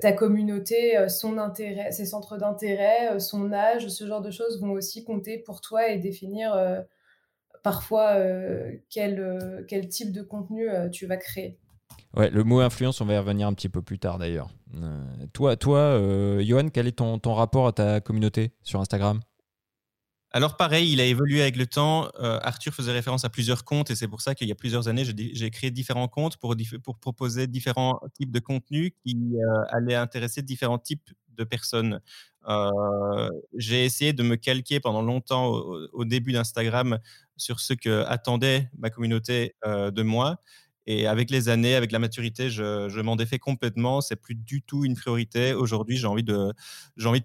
[0.00, 5.04] ta communauté, son intérêt, ses centres d'intérêt, son âge, ce genre de choses vont aussi
[5.04, 6.54] compter pour toi et définir
[7.62, 8.16] parfois
[8.90, 11.58] quel, quel type de contenu tu vas créer.
[12.16, 14.48] Ouais, le mot influence, on va y revenir un petit peu plus tard d'ailleurs.
[14.74, 19.20] Euh, toi, toi euh, Johan, quel est ton, ton, rapport à ta communauté sur Instagram?
[20.30, 22.10] Alors pareil, il a évolué avec le temps.
[22.20, 24.88] Euh, Arthur faisait référence à plusieurs comptes et c'est pour ça qu'il y a plusieurs
[24.88, 29.16] années, j'ai créé différents comptes pour, pour proposer différents types de contenus qui
[29.70, 32.00] allaient intéresser différents types de personnes.
[33.54, 36.98] j'ai essayé de me calquer pendant longtemps au, au début d'Instagram
[37.38, 40.38] sur ce que attendait ma communauté de moi
[40.90, 44.00] Et avec les années, avec la maturité, je, m'en défais complètement.
[44.00, 45.52] C'est plus du tout une priorité.
[45.52, 46.54] Aujourd'hui, j'ai envie de,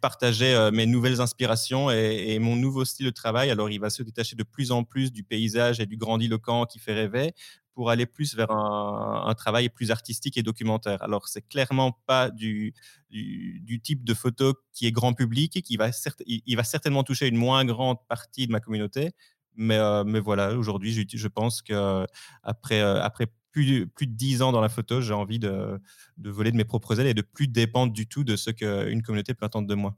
[0.02, 3.52] partager euh, mes nouvelles inspirations et, mon nouveau style de travail.
[3.52, 6.78] Alors, il va se détacher de plus en plus du paysage et du grandiloquent qui
[6.78, 7.34] fait rêver
[7.74, 11.02] pour aller plus vers un, travail plus artistique et documentaire.
[11.02, 12.74] Alors, c'est clairement pas du,
[13.82, 17.98] type de photo qui est grand public et qui va certainement toucher une moins grande
[18.10, 19.12] partie de ma communauté.
[19.56, 22.08] Mais, euh, mais voilà, aujourd'hui, je, pense qu'après
[22.44, 25.80] après, euh, après plus, de 10 ans dans la photo, j'ai envie de,
[26.18, 29.34] voler de mes propres ailes et de plus dépendre du tout de ce qu'une communauté
[29.34, 29.96] peut attendre de moi.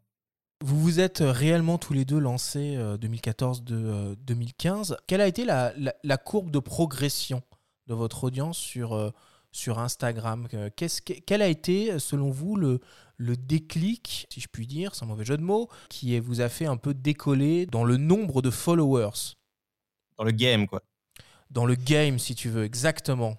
[0.61, 4.93] Vous vous êtes réellement tous les deux lancés 2014-2015.
[4.93, 7.41] Euh, Quelle a été la, courbe de progression
[7.87, 9.13] de votre audience sur,
[9.51, 10.47] sur Instagram?
[10.75, 12.79] Qu'est-ce, Quel a été, selon vous, le,
[13.17, 16.65] le déclic, si je puis dire, sans mauvais jeu de mots, qui vous a fait
[16.65, 19.35] un peu décoller dans le nombre de followers?
[20.17, 20.84] Dans le game, quoi.
[21.51, 23.38] Dans le game, si tu veux, exactement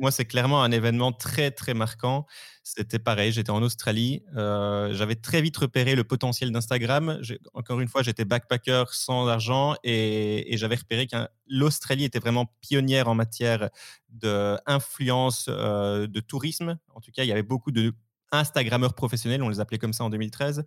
[0.00, 2.26] moi, c'est clairement un événement très, très marquant.
[2.64, 4.22] C'était pareil, j'étais en Australie.
[4.36, 7.20] Euh, j'avais très vite repéré le potentiel d'Instagram.
[7.54, 13.08] Encore une fois, j'étais backpacker sans argent et, j'avais repéré que l'Australie était vraiment pionnière
[13.08, 13.70] en matière
[14.08, 16.78] d'influence, euh, de tourisme.
[16.94, 17.94] En tout cas, il y avait beaucoup de
[18.30, 20.64] Instagrammeurs professionnels, on les appelait comme ça en 2013.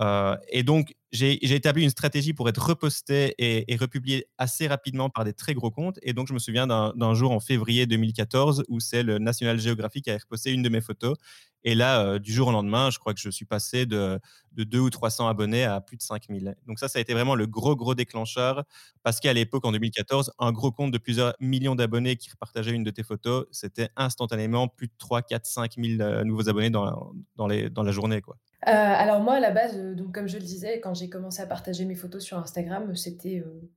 [0.00, 5.24] Euh, et donc, j'ai établi une stratégie pour être reposté et, republié assez rapidement par
[5.24, 5.98] des très gros comptes.
[6.02, 10.04] Et donc, je me souviens d'un jour en février 2014 où c'est le National Geographic
[10.04, 11.16] qui a reposté une de mes photos.
[11.64, 14.20] Et là, euh, du jour au lendemain, je crois que je suis passé de,
[14.52, 16.54] de 2 ou 300 abonnés à plus de 5000.
[16.66, 18.64] Donc ça, ça a été vraiment le gros, gros déclencheur.
[19.02, 22.84] Parce qu'à l'époque, en 2014, un gros compte de plusieurs millions d'abonnés qui repartageait une
[22.84, 27.16] de tes photos, c'était instantanément plus de 3, 4, 5 000 nouveaux abonnés dans,
[27.48, 28.20] les, dans la journée.
[28.20, 28.36] Quoi.
[28.68, 31.46] Euh, alors moi, à la base, euh, comme je le disais, quand j'ai commencé à
[31.46, 33.70] partager mes photos sur Instagram, c'était euh,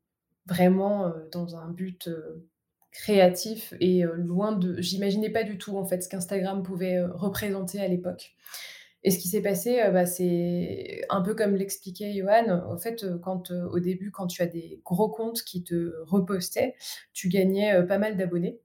[0.48, 2.10] vraiment dans un but
[2.92, 4.82] créatif et loin de...
[4.82, 8.32] J'imaginais pas du tout en fait ce qu'Instagram pouvait représenter à l'époque.
[9.04, 12.50] Et ce qui s'est passé, bah, c'est un peu comme l'expliquait Johan.
[12.68, 16.74] En fait, quand au début, quand tu as des gros comptes qui te repostaient,
[17.14, 18.60] tu gagnais pas mal d'abonnés.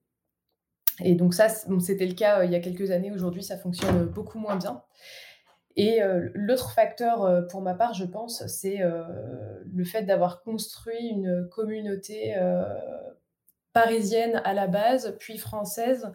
[1.04, 3.12] Et donc ça, c'était le cas il y a quelques années.
[3.12, 4.82] Aujourd'hui, ça fonctionne beaucoup moins bien.
[5.76, 9.02] Et euh, l'autre facteur euh, pour ma part, je pense, c'est euh,
[9.72, 12.36] le fait d'avoir construit une communauté
[13.72, 16.12] parisienne à la base, puis française,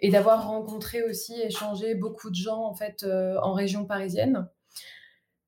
[0.00, 3.04] et d'avoir rencontré aussi, échangé beaucoup de gens en fait
[3.42, 4.46] en région parisienne.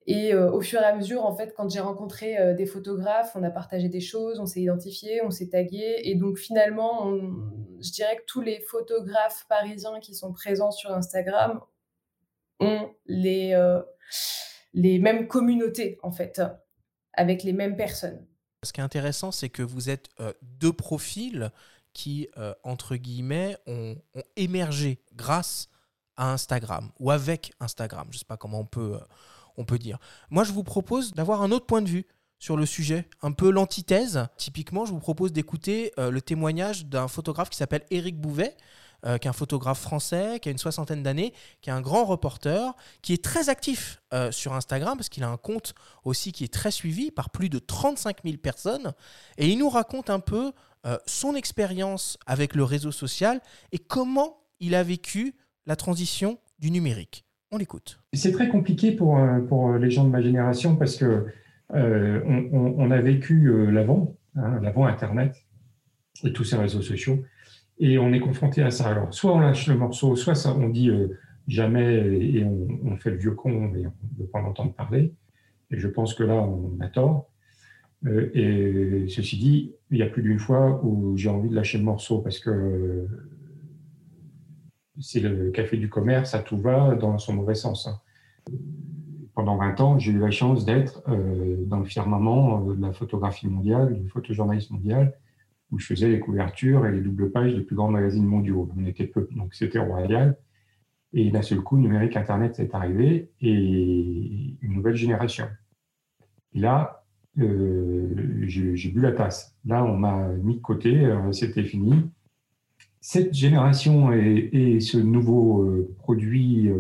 [0.07, 3.51] Et au fur et à mesure, en fait, quand j'ai rencontré des photographes, on a
[3.51, 6.01] partagé des choses, on s'est identifié, on s'est tagué.
[6.05, 7.13] Et donc finalement,
[7.81, 11.61] je dirais que tous les photographes parisiens qui sont présents sur Instagram
[12.61, 13.81] ont les, euh,
[14.73, 16.41] les mêmes communautés, en fait,
[17.15, 18.27] avec les mêmes personnes.
[18.63, 21.51] Ce qui est intéressant, c'est que vous êtes euh, deux profils
[21.93, 23.97] qui, euh, entre guillemets, ont,
[24.37, 25.69] émergé grâce
[26.17, 28.07] à Instagram ou avec Instagram.
[28.11, 29.01] Je ne sais pas comment on peut,
[29.57, 29.99] on peut dire.
[30.29, 32.07] Moi, je vous propose d'avoir un autre point de vue
[32.39, 34.27] sur le sujet, un peu l'antithèse.
[34.37, 38.57] Typiquement, je vous propose d'écouter le témoignage d'un photographe qui s'appelle Éric Bouvet,
[39.07, 41.33] euh, qui est un photographe français, qui a une soixantaine d'années,
[41.63, 45.29] qui est un grand reporter, qui est très actif euh, sur Instagram, parce qu'il a
[45.29, 48.93] un compte aussi qui est très suivi par plus de 35 000 personnes.
[49.39, 50.53] Et il nous raconte un peu
[50.87, 53.41] euh, son expérience avec le réseau social
[53.73, 55.35] et comment il a vécu
[55.67, 57.25] la transition du numérique.
[57.53, 58.01] On l'écoute.
[58.13, 61.27] C'est très compliqué pour, pour les gens de ma génération parce que
[61.73, 65.35] on, a vécu l'avant, hein, l'avant Internet
[66.25, 67.25] et tous ces réseaux sociaux.
[67.81, 68.89] Et on est confronté à ça.
[68.89, 73.17] Alors, soit on lâche le morceau, soit on dit euh, jamais et on, fait le
[73.17, 75.15] vieux con et on ne veut pas en entendre parler.
[75.71, 77.31] Et je pense que là, on a tort.
[78.07, 81.79] Euh, et ceci dit, il y a plus d'une fois où j'ai envie de lâcher
[81.79, 83.07] le morceau parce que
[85.01, 87.89] c'est le café du commerce, à tout va dans son mauvais sens.
[87.89, 87.99] Hein.
[89.35, 93.49] Pendant 20 ans, j'ai eu la chance d'être euh, dans le firmament de la photographie
[93.49, 95.15] mondiale, du photojournalisme mondial,
[95.71, 98.69] où je faisais les couvertures et les doubles pages des plus grands magazines mondiaux.
[98.77, 100.37] On était peu, donc c'était royal.
[101.13, 105.49] Et d'un seul coup, numérique, Internet, c'est arrivé et une nouvelle génération.
[106.55, 107.05] Là,
[107.39, 108.09] euh,
[108.43, 109.57] j'ai bu la tasse.
[109.65, 111.95] Là, on m'a mis de côté, euh, c'était fini.
[113.01, 116.71] Cette génération et, ce nouveau euh, produit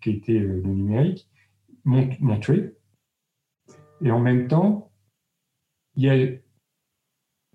[0.00, 1.28] qui était le numérique
[1.84, 2.74] m'ont tué.
[4.02, 4.90] Et en même temps,
[5.94, 6.28] il y a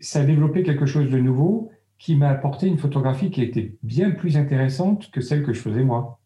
[0.05, 4.11] ça a développé quelque chose de nouveau qui m'a apporté une photographie qui était bien
[4.11, 6.19] plus intéressante que celle que je faisais moi,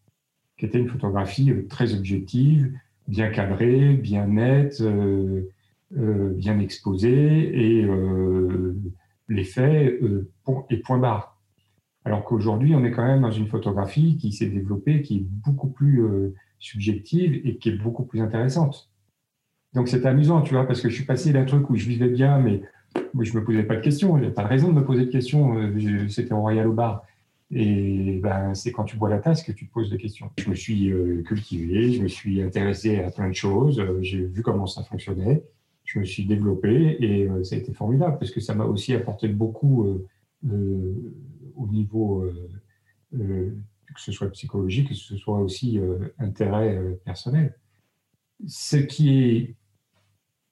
[0.58, 2.72] qui était une photographie euh, très objective,
[3.08, 5.48] bien cadrée, bien nette, euh,
[5.96, 7.88] euh, bien exposée, et
[9.28, 10.00] les faits
[10.70, 11.40] et point barre.
[12.04, 15.68] Alors qu'aujourd'hui, on est quand même dans une photographie qui s'est développée, qui est beaucoup
[15.68, 18.90] plus euh, subjective et qui est beaucoup plus intéressante.
[19.74, 22.08] Donc c'est amusant, tu vois, parce que je suis passé d'un truc où je vivais
[22.08, 22.62] bien, mais
[23.14, 24.16] moi, je me posais pas de questions.
[24.16, 25.56] Il n'y a pas de raison de me poser de questions.
[25.58, 27.04] Euh, c'était au Royal au bar.
[27.52, 30.30] Et ben, c'est quand tu bois la tasse que tu te poses des questions.
[30.38, 34.24] Je me suis euh, cultivé, je me suis intéressé à plein de choses, euh, j'ai
[34.24, 35.42] vu comment ça fonctionnait,
[35.84, 39.26] je me suis développé et ça a été formidable parce que ça m'a aussi apporté
[39.26, 40.00] beaucoup
[40.44, 42.24] au niveau,
[43.12, 45.80] que ce soit psychologique, que ce soit aussi
[46.20, 47.56] intérêt personnel.
[48.46, 49.56] Ce qui est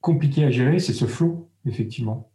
[0.01, 2.31] compliqué à gérer, c'est ce flot, effectivement.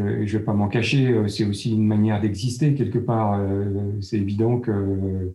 [0.00, 3.38] Euh, je ne vais pas m'en cacher, euh, c'est aussi une manière d'exister quelque part.
[3.38, 5.32] Euh, c'est évident que,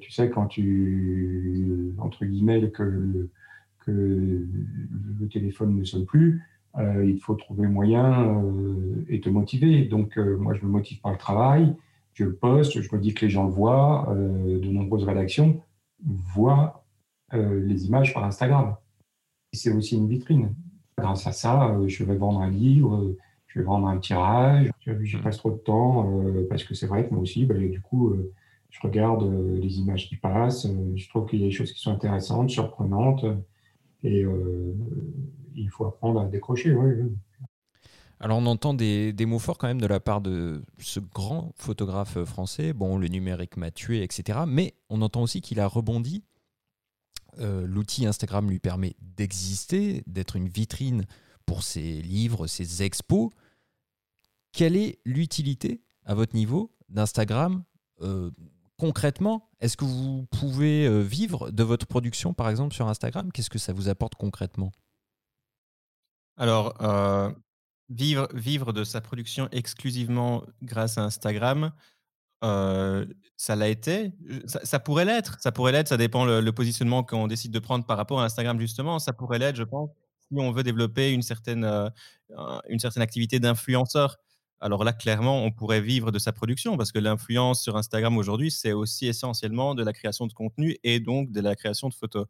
[0.00, 3.28] tu sais, quand tu, entre guillemets, que,
[3.88, 6.42] le téléphone ne sonne plus,
[6.76, 8.42] il faut trouver moyen
[9.08, 9.84] et te motiver.
[9.84, 11.76] Donc, moi, je me motive par le travail,
[12.14, 15.60] je poste, je me dis que les gens le voient, de nombreuses rédactions
[16.04, 16.84] voient
[17.32, 18.74] les images par Instagram.
[19.52, 20.54] C'est aussi une vitrine.
[20.98, 23.14] Grâce à ça, je vais vendre un livre,
[23.56, 27.08] je vais vendre un tirage, j'y passe trop de temps euh, parce que c'est vrai
[27.08, 28.32] que moi aussi, bah, du coup, euh,
[28.68, 31.80] je regarde euh, les images qui passent, je trouve qu'il y a des choses qui
[31.80, 33.24] sont intéressantes, surprenantes,
[34.04, 34.24] et
[35.54, 36.76] il faut apprendre à décrocher.
[38.20, 41.52] Alors on entend des, des, mots forts quand même de la part de ce grand
[41.56, 42.72] photographe français.
[42.72, 44.40] Bon, le numérique m'a tué, etc.
[44.46, 46.22] Mais on entend aussi qu'il a rebondi.
[47.38, 51.04] L'outil Instagram lui permet d'exister, d'être une vitrine
[51.46, 53.30] pour ses livres, ses expos.
[54.52, 57.64] Quelle est l'utilité, à votre niveau, d'Instagram
[58.02, 58.30] euh,
[58.78, 59.50] concrètement?
[59.60, 63.32] Est-ce que vous pouvez euh, vivre de votre production, par exemple, sur Instagram?
[63.32, 64.72] Qu'est-ce que ça vous apporte concrètement?
[66.36, 67.32] Alors, euh,
[67.88, 71.72] vivre, vivre de sa production exclusivement grâce à Instagram,
[73.36, 74.12] ça l'a été.
[74.46, 75.36] Ça, pourrait l'être.
[75.40, 75.88] Ça pourrait l'être.
[75.88, 78.98] Ça dépend le, positionnement qu'on décide de prendre par rapport à Instagram, justement.
[78.98, 81.90] Ça pourrait l'être, je pense, si on veut développer une certaine,
[82.68, 84.16] une certaine activité d'influenceur
[84.60, 88.50] alors là, clairement, on pourrait vivre de sa production parce que l'influence sur Instagram aujourd'hui,
[88.50, 92.26] c'est aussi essentiellement de la création de contenu et donc de la création de photos.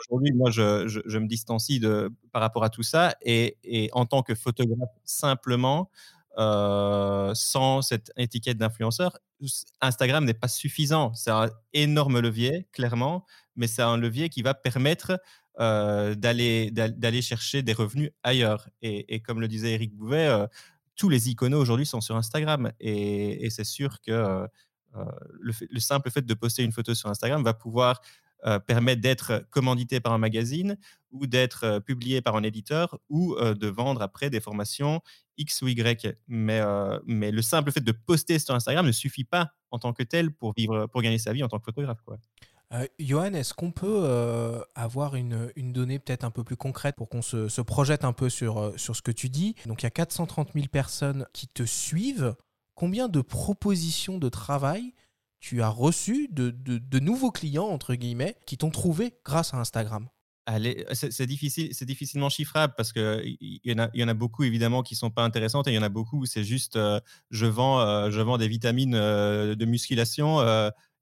[0.00, 4.34] Aujourd'hui, moi, je, me distancie de, par rapport à tout ça et, en tant que
[4.34, 5.90] photographe simplement,
[6.38, 9.18] euh, sans cette étiquette d'influenceur,
[9.80, 11.12] Instagram n'est pas suffisant.
[11.14, 15.20] C'est un énorme levier, clairement, mais c'est un levier qui va permettre
[15.58, 18.68] euh, d'aller chercher des revenus ailleurs.
[18.82, 20.46] Et, comme le disait Eric Bouvet, euh,
[20.94, 22.70] tous les iconos aujourd'hui sont sur Instagram.
[22.78, 24.46] Et, c'est sûr que
[25.40, 28.00] le, simple fait de poster une photo sur Instagram va pouvoir
[28.46, 30.76] euh, permettre d'être commandité par un magazine
[31.10, 35.00] ou d'être publié par un éditeur ou de vendre après des formations
[35.38, 36.18] X ou Y.
[36.26, 36.60] Mais,
[37.06, 40.30] mais le simple fait de poster sur Instagram ne suffit pas en tant que tel
[40.30, 42.02] pour, vivre, pour gagner sa vie en tant que photographe.
[42.04, 42.18] Quoi.
[42.74, 47.08] Euh, Johan, est-ce qu'on peut euh, avoir une, donnée peut-être un peu plus concrète pour
[47.08, 49.54] qu'on se, projette un peu sur, euh, sur ce que tu dis?
[49.66, 52.34] Donc il y a 430 000 personnes qui te suivent.
[52.74, 54.94] Combien de propositions de travail
[55.40, 60.08] tu as reçues de, nouveaux clients, entre guillemets, qui t'ont trouvé grâce à Instagram
[60.94, 65.22] c'est difficile, difficilement chiffrable parce que il y, en a, beaucoup évidemment qui sont pas
[65.22, 66.78] intéressantes et il y en a beaucoup où c'est juste
[67.30, 70.40] je vends, je vends des vitamines de musculation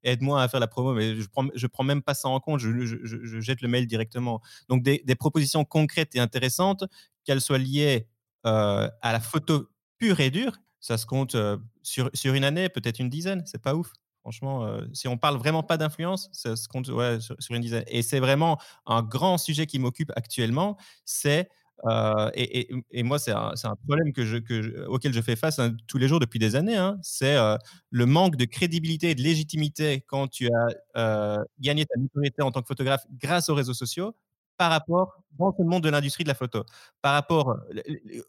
[0.03, 3.39] aide-moi à faire la promo, mais je prends, prends même pas ça en compte, je,
[3.41, 4.41] jette le mail directement.
[4.69, 6.83] Donc des, propositions concrètes et intéressantes,
[7.23, 8.07] qu'elles soient liées
[8.45, 12.69] euh, à la photo pure et dure, ça se compte euh, sur, sur une année,
[12.69, 13.91] peut-être une dizaine, c'est pas ouf.
[14.27, 17.85] Franchement, euh, si on parle vraiment pas d'influence, ça se compte sur, une dizaine.
[17.87, 21.47] Et c'est vraiment un grand sujet qui m'occupe actuellement, c'est
[21.85, 23.53] euh, et, moi, c'est un,
[23.87, 26.75] problème que je, auquel je fais face hein, tous les jours depuis des années.
[26.75, 26.99] Hein.
[27.01, 27.55] c'est euh,
[27.89, 32.61] le manque de crédibilité et de légitimité quand tu as gagné ta notoriété en tant
[32.61, 34.13] que photographe grâce aux réseaux sociaux
[34.57, 36.65] par rapport dans ce monde de l'industrie de la photo,
[37.01, 37.55] par rapport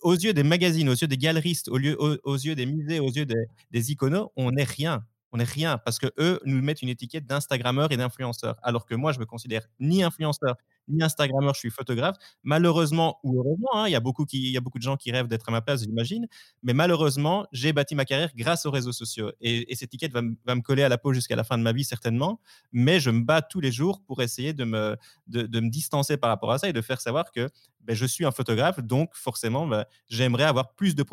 [0.02, 1.80] aux yeux des magazines, aux yeux des galeristes, aux,
[2.22, 5.78] aux, yeux des musées, aux yeux des, des iconos, on n'est rien on n'est rien
[5.78, 9.26] parce que eux nous mettent une étiquette d'instagrammeur et d'influenceur alors que moi je me
[9.26, 10.56] considère ni influenceur
[10.88, 12.16] ni Instagrammeur, je suis photographe.
[12.42, 15.28] Malheureusement ou heureusement, hein, il, y a beaucoup y a beaucoup de gens qui rêvent
[15.28, 16.26] d'être à ma place, j'imagine.
[16.62, 19.32] Mais malheureusement, j'ai bâti ma carrière grâce aux réseaux sociaux.
[19.40, 21.84] Et, cette étiquette va, me coller à la peau jusqu'à la fin de ma vie,
[21.84, 22.40] certainement.
[22.72, 24.96] Mais je me bats tous les jours pour essayer de me,
[25.26, 27.48] de, me distancer par rapport à ça et de faire savoir que
[27.80, 28.80] ben, je suis un photographe.
[28.80, 31.04] Donc, forcément, ben, j'aimerais avoir plus de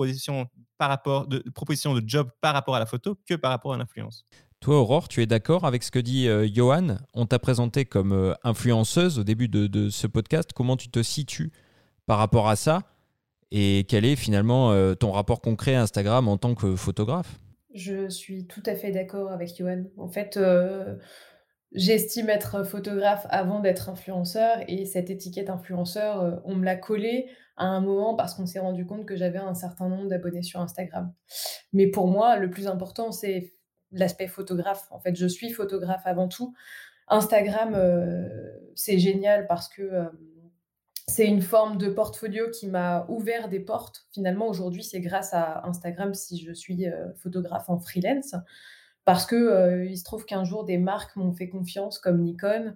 [0.78, 3.78] par rapport, de propositions de job par rapport à la photo que par rapport à
[3.78, 4.26] l'influence.
[4.66, 6.98] Toi, Aurore, tu es d'accord avec ce que dit euh, Johan?
[7.14, 10.54] On t'a présenté comme euh, influenceuse au début de, ce podcast.
[10.56, 11.52] Comment tu te situes
[12.08, 12.82] par rapport à ça?
[13.52, 17.38] Et quel est finalement euh, ton rapport concret à Instagram en tant que photographe?
[17.76, 19.84] Je suis tout à fait d'accord avec Johan.
[19.98, 20.40] En fait,
[21.72, 27.66] j'estime être photographe avant d'être influenceur et cette étiquette influenceur, on me l'a collée à
[27.66, 31.14] un moment parce qu'on s'est rendu compte que j'avais un certain nombre d'abonnés sur Instagram.
[31.72, 33.54] Mais pour moi, le plus important, c'est
[33.92, 34.88] l'aspect photographe.
[34.92, 36.54] En fait, je suis photographe avant tout.
[37.08, 38.28] Instagram, euh,
[38.76, 40.06] c'est génial parce que euh,
[41.08, 44.08] c'est une forme de portfolio qui m'a ouvert des portes.
[44.12, 48.36] Finalement, aujourd'hui, c'est grâce à Instagram si je suis euh, photographe en freelance.
[49.06, 52.76] Parce que il se trouve qu'un jour, des marques m'ont fait confiance, comme Nikon,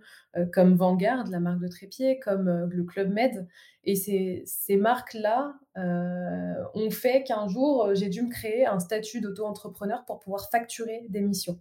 [0.54, 3.48] comme Vanguard, la marque de trépied, comme le Club Med.
[3.84, 10.06] Et ces, ces marques-là ont fait qu'un jour, j'ai dû me créer un statut d'auto-entrepreneur
[10.06, 11.60] pour pouvoir facturer des missions.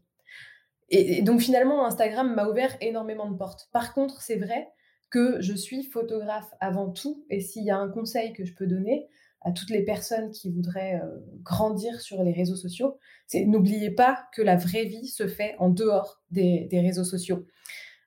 [0.91, 3.69] Et, donc finalement, Instagram m'a ouvert énormément de portes.
[3.73, 4.69] Par contre, c'est vrai
[5.11, 7.25] que je suis photographe avant tout.
[7.31, 9.09] Et s'il y a un conseil que je peux donner
[9.41, 12.99] à toutes les personnes qui voudraient euh, grandir sur les réseaux sociaux,
[13.35, 17.47] n'oubliez pas que la vraie vie se fait en dehors des, réseaux sociaux.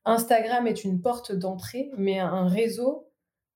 [0.04, 3.08] Instagram est une porte d'entrée, mais un réseau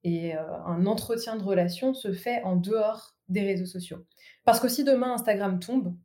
[0.03, 4.05] et euh, un entretien de relation se fait en dehors des réseaux sociaux.
[4.45, 5.95] Parce que si demain Instagram tombe,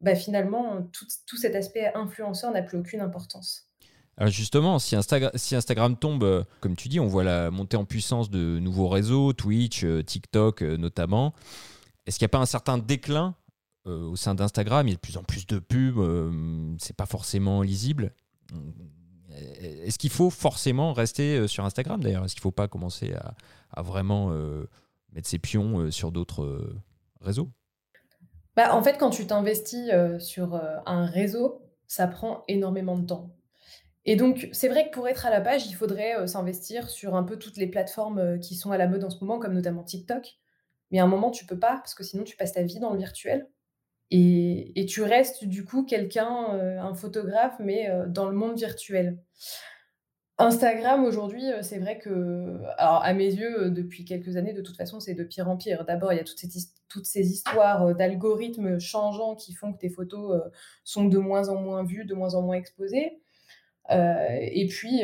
[0.00, 3.67] bah, finalement, tout, tout, cet aspect influenceur n'a plus aucune importance.
[4.18, 8.30] Alors justement, si, Instagram tombe, euh, comme tu dis, on voit la montée en puissance
[8.30, 11.34] de nouveaux réseaux, Twitch, euh, TikTok euh, notamment.
[12.04, 13.34] Est-ce qu'il n'y a pas un certain déclin
[13.84, 14.86] au sein d'Instagram?
[14.86, 15.98] Il y a de plus en plus de pubs,
[16.78, 18.12] c'est pas forcément lisible.
[19.30, 22.24] Est-ce qu'il faut forcément rester sur Instagram d'ailleurs?
[22.24, 23.14] Est-ce qu'il ne faut pas commencer
[23.74, 24.30] à, vraiment
[25.12, 26.70] mettre ses pions sur d'autres
[27.22, 27.48] réseaux?
[28.56, 33.37] Bah, en fait, quand tu t'investis sur un réseau, ça prend énormément de temps.
[34.08, 37.14] Et donc, c'est vrai que pour être à la page, il faudrait euh, s'investir sur
[37.14, 39.82] un peu toutes les plateformes qui sont à la mode en ce moment, comme notamment
[39.82, 40.38] TikTok.
[40.90, 42.92] Mais à un moment, tu peux pas, parce que sinon, tu passes ta vie dans
[42.92, 43.48] le virtuel.
[44.10, 49.18] Et, tu restes du coup quelqu'un, un photographe, mais dans le monde virtuel.
[50.40, 54.76] Instagram aujourd'hui, euh, c'est vrai que, à mes yeux, euh, depuis quelques années, de toute
[54.76, 55.84] façon, c'est de pire en pire.
[55.84, 56.48] D'abord, il y a toutes ces,
[56.88, 60.40] toutes ces histoires euh, d'algorithmes changeants qui font que tes photos
[60.84, 63.20] sont de moins en moins vues, de moins en moins exposées.
[63.90, 65.02] Et puis,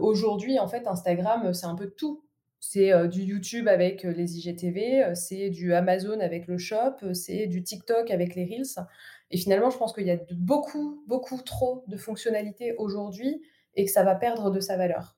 [0.00, 2.22] aujourd'hui, en fait, Instagram, c'est un peu tout.
[2.60, 8.10] C'est du YouTube avec les IGTV, c'est du Amazon avec le Shop, c'est du TikTok
[8.10, 8.86] avec les Reels.
[9.30, 13.42] Et finalement, je pense qu'il y a beaucoup, beaucoup trop de fonctionnalités aujourd'hui
[13.74, 15.16] et que ça va perdre de sa valeur.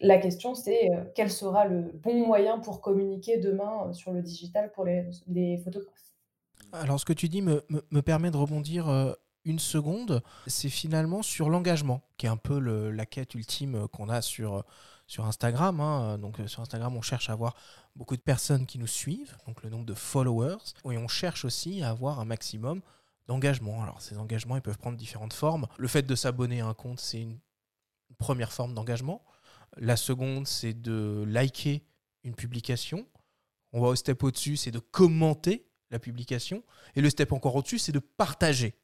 [0.00, 4.20] La question, c'est euh, quel sera le bon moyen pour communiquer demain euh, sur le
[4.20, 6.14] digital pour les, photographes?
[6.72, 9.12] Alors, ce que tu dis me, me, permet de rebondir euh,
[9.46, 10.22] une seconde.
[10.46, 14.64] C'est finalement sur l'engagement, qui est un peu la quête ultime qu'on a sur,
[15.06, 15.80] sur Instagram.
[15.80, 16.18] Hein.
[16.18, 17.54] Donc, sur Instagram, on cherche à avoir
[17.94, 20.58] beaucoup de personnes qui nous suivent, donc le nombre de followers,
[20.90, 22.82] et on cherche aussi à avoir un maximum
[23.26, 23.82] d'engagement.
[23.82, 25.66] Alors, ces engagements, ils peuvent prendre différentes formes.
[25.78, 27.38] Le fait de s'abonner à un compte, c'est une
[28.18, 29.24] première forme d'engagement.
[29.76, 31.82] La seconde, c'est de liker
[32.24, 33.06] une publication.
[33.72, 36.62] On va au step au-dessus, c'est de commenter la publication.
[36.94, 38.74] Et le step encore au-dessus, c'est de partager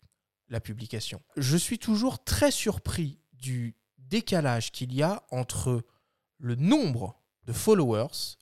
[0.53, 1.21] la publication.
[1.37, 5.83] Je suis toujours très surpris du décalage qu'il y a entre
[6.39, 8.37] le nombre de followers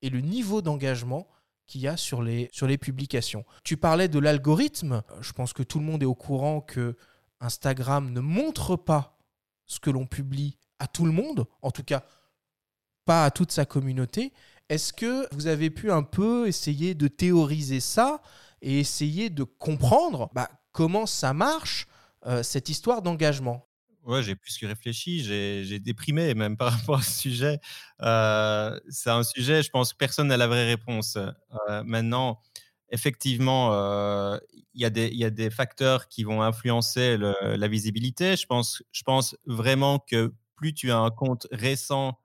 [0.00, 1.28] et le niveau d'engagement
[1.66, 3.44] qu'il y a sur les, publications.
[3.64, 5.02] Tu parlais de l'algorithme.
[5.20, 6.96] Je pense que tout le monde est au courant que
[7.40, 9.18] Instagram ne montre pas
[9.66, 12.04] ce que l'on publie à tout le monde, en tout cas
[13.04, 14.32] pas à toute sa communauté.
[14.68, 18.22] Est-ce que vous avez pu un peu essayer de théoriser ça
[18.62, 21.86] et essayer de comprendre bah, comment ça marche,
[22.26, 23.66] euh, cette histoire d'engagement?
[24.04, 27.58] Ouais, j'ai plus que réfléchi, j'ai déprimé même par rapport à ce sujet.
[28.02, 31.16] Euh, c'est un sujet, je pense personne n'a la vraie réponse.
[31.16, 32.40] Euh, maintenant,
[32.90, 33.70] effectivement,
[34.74, 38.36] il y, y, a des facteurs qui vont influencer la visibilité.
[38.36, 42.18] Je pense, je pense vraiment que plus tu as un compte récent,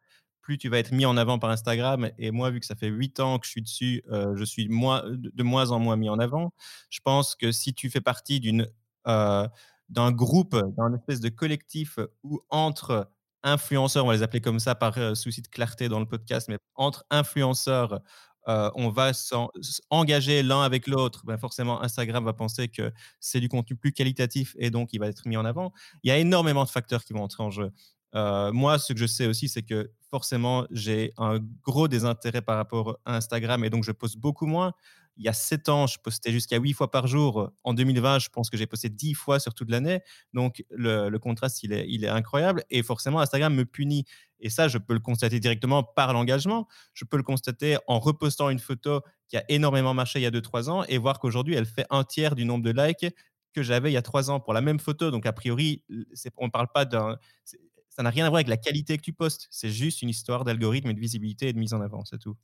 [0.46, 2.10] plus tu vas être mis en avant par Instagram.
[2.20, 4.70] Et moi, vu que ça fait huit ans que je suis dessus, euh, je suis
[4.70, 6.54] moins, de moins en moins mis en avant.
[6.90, 8.68] Je pense que si tu fais partie d'une,
[9.08, 9.48] euh,
[9.90, 13.10] d'un groupe, d'un espèce de collectif où entre
[13.44, 16.58] influenceurs, on va les appeler comme ça par souci de clarté dans le podcast, mais
[16.76, 18.02] entre influenceurs,
[18.48, 23.50] euh, on va s'engager l'un avec l'autre, ben forcément Instagram va penser que c'est du
[23.50, 25.74] contenu plus qualitatif et donc il va être mis en avant.
[26.04, 27.72] Il y a énormément de facteurs qui vont entrer en jeu.
[28.16, 32.56] Euh, moi, ce que je sais aussi, c'est que forcément, j'ai un gros désintérêt par
[32.56, 34.72] rapport à Instagram et donc je poste beaucoup moins.
[35.18, 37.52] il y a 7 ans, je postais jusqu'à 8 fois par jour.
[37.66, 40.00] En 2020, je pense que j'ai posté 10 fois sur toute l'année.
[40.34, 42.64] Donc, le, contraste, il est, il est incroyable.
[42.70, 44.06] Et forcément, Instagram me punit.
[44.40, 46.66] Et ça, je peux le constater directement par l'engagement.
[46.94, 50.32] Je peux le constater en repostant une photo qui a énormément marché il y a
[50.32, 53.14] 2-3 ans et voir qu'aujourd'hui, elle fait un tiers du nombre de likes
[53.54, 55.12] que j'avais il y a 3 ans pour la même photo.
[55.12, 55.84] Donc, a priori,
[56.38, 57.18] on ne parle pas d'un.
[57.96, 59.48] Ça n'a rien à voir avec la qualité que tu postes.
[59.52, 62.36] C'est juste une histoire d'algorithme et de visibilité et de mise en avant, c'est tout.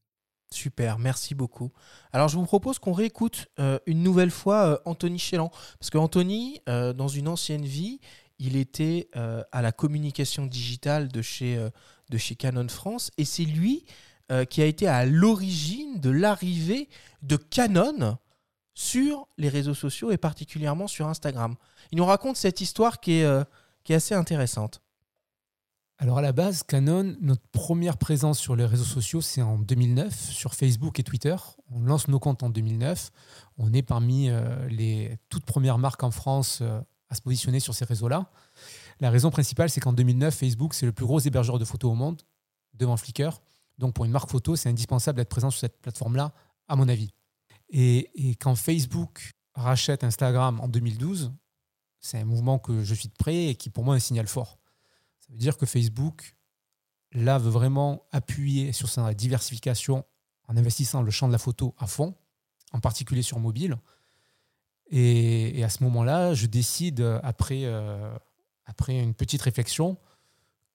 [0.54, 1.72] Super, merci beaucoup.
[2.12, 5.50] Alors je vous propose qu'on réécoute euh, une nouvelle fois euh, Anthony Chélan.
[5.80, 8.00] Parce qu'Anthony, euh, dans une ancienne vie,
[8.38, 11.64] il était à la communication digitale de chez,
[12.10, 13.12] de chez Canon France.
[13.20, 13.86] Et c'est lui
[14.50, 16.90] qui a été à l'origine de l'arrivée
[17.22, 18.18] de Canon
[18.74, 21.54] sur les réseaux sociaux et particulièrement sur Instagram.
[21.92, 23.46] Il nous raconte cette histoire qui est,
[23.84, 24.82] qui est assez intéressante.
[26.02, 30.32] Alors à la base, Canon, notre première présence sur les réseaux sociaux, c'est en 2009,
[30.32, 31.36] sur Facebook et Twitter.
[31.70, 33.12] On lance nos comptes en 2009.
[33.60, 37.76] On est parmi euh, les toutes premières marques en France euh, à se positionner sur
[37.76, 38.32] ces réseaux-là.
[39.00, 41.96] La raison principale, c'est qu'en 2009, Facebook, c'est le plus gros hébergeur de photos au
[41.96, 42.20] monde,
[42.74, 43.40] devant Flickr.
[43.78, 46.34] Donc pour une marque photo, c'est indispensable d'être présent sur cette plateforme-là,
[46.68, 47.12] à mon avis.
[47.70, 51.32] Et, et quand Facebook rachète Instagram en 2012,
[52.00, 54.26] c'est un mouvement que je suis de près et qui pour moi est un signal
[54.26, 54.58] fort
[55.32, 56.36] dire que Facebook,
[57.12, 60.06] là, veut vraiment appuyer sur sa diversification
[60.48, 62.16] en investissant le champ de la photo à fond,
[62.72, 63.78] en particulier sur mobile.
[64.88, 68.14] Et, à ce moment-là, je décide, après, euh,
[68.66, 69.98] après une petite réflexion,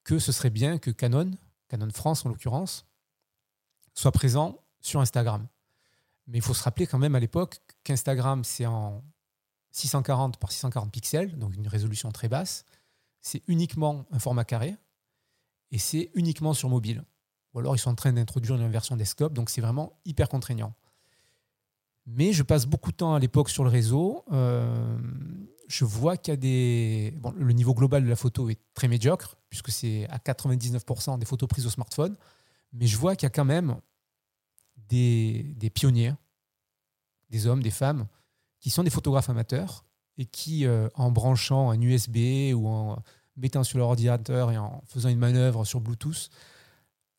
[0.04, 1.30] que ce serait bien que Canon,
[1.68, 2.86] Canon France en l'occurrence,
[3.92, 5.46] soit présent sur Instagram.
[6.28, 9.04] Mais il faut se rappeler quand même à l'époque qu'Instagram, c'est en
[9.72, 12.64] 640 par 640 pixels, donc une résolution très basse
[13.20, 14.76] c'est uniquement un format carré
[15.70, 17.04] et c'est uniquement sur mobile.
[17.54, 20.74] Ou alors ils sont en train d'introduire une version desktop, donc c'est vraiment hyper contraignant.
[22.06, 24.24] Mais je passe beaucoup de temps à l'époque sur le réseau.
[24.30, 24.98] Euh,
[25.66, 27.14] je vois qu'il y a des.
[27.16, 31.26] Bon, le niveau global de la photo est très médiocre, puisque c'est à 99% des
[31.26, 32.16] photos prises au smartphone.
[32.72, 33.80] Mais je vois qu'il y a quand même
[34.88, 36.14] des, des, pionniers,
[37.30, 38.06] des hommes, des femmes,
[38.60, 39.85] qui sont des photographes amateurs
[40.18, 43.02] et qui, euh, en branchant un USB ou en
[43.36, 46.30] mettant sur leur ordinateur et en faisant une manœuvre sur Bluetooth,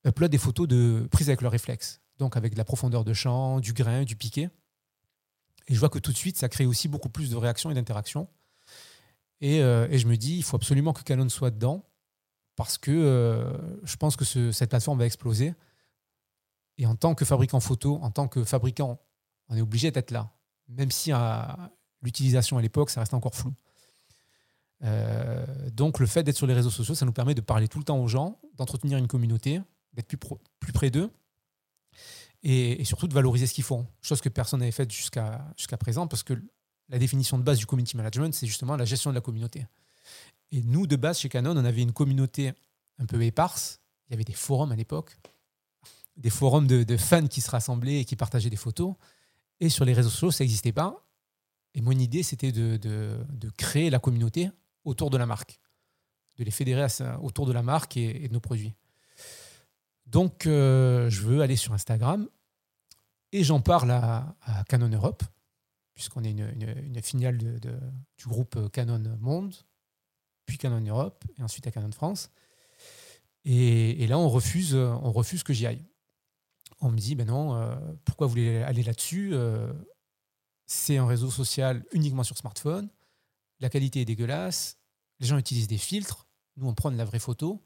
[0.06, 2.02] upload des photos de, prises avec leur réflexe.
[2.18, 4.50] Donc avec de la profondeur de champ, du grain, du piqué.
[5.68, 7.74] Et je vois que tout de suite, ça crée aussi beaucoup plus de réactions et
[7.74, 8.28] d'interactions.
[9.42, 11.86] Et, euh, je me dis, il faut absolument que Canon soit dedans,
[12.56, 15.54] parce que euh, je pense que cette plateforme va exploser.
[16.78, 19.00] Et en tant que fabricant photo, en tant que fabricant,
[19.50, 20.32] on est obligé d'être là.
[20.70, 21.12] Même si
[22.02, 23.54] l'utilisation à l'époque, ça reste encore flou.
[24.84, 27.80] Euh, donc le fait d'être sur les réseaux sociaux, ça nous permet de parler tout
[27.80, 29.62] le temps aux gens, d'entretenir une communauté,
[29.94, 31.10] d'être plus, près d'eux
[32.44, 36.24] et, surtout de valoriser ce qu'ils font, chose que personne n'avait faite jusqu'à présent parce
[36.24, 36.34] que
[36.90, 39.66] la définition de base du community management, c'est justement la gestion de la communauté.
[40.52, 42.54] Et nous, de base, chez Canon, on avait une communauté
[43.00, 43.82] un peu éparse.
[44.08, 45.18] Il y avait des forums à l'époque,
[46.16, 48.96] des forums de, fans qui se rassemblaient et qui partageaient des photos.
[49.60, 51.07] Et sur les réseaux sociaux, ça n'existait pas.
[51.78, 53.20] Et mon idée, c'était de,
[53.56, 54.50] créer la communauté
[54.84, 55.60] autour de la marque,
[56.38, 56.88] de les fédérer
[57.22, 58.74] autour de la marque et, de nos produits.
[60.08, 62.28] Donc, euh, je veux aller sur Instagram
[63.32, 64.36] et j'en parle à,
[64.68, 65.22] Canon Europe,
[65.94, 69.54] puisqu'on est une, filiale du groupe Canon Monde,
[70.48, 72.32] puis Canon Europe, et ensuite à Canon France.
[73.46, 75.86] Et, là, on refuse, on refuse que j'y aille.
[76.82, 79.72] On me dit, ben non, euh, pourquoi vous voulez aller là-dessus euh,
[80.68, 82.90] C'est un réseau social uniquement sur smartphone.
[83.60, 84.78] La qualité est dégueulasse,
[85.20, 87.64] les gens utilisent des filtres, nous on prend de la vraie photo,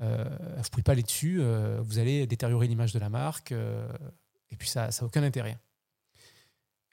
[0.00, 3.52] euh, vous ne pouvez pas aller dessus, euh, vous allez détériorer l'image de la marque,
[3.52, 3.86] euh,
[4.50, 5.58] et puis ça n'a aucun intérêt.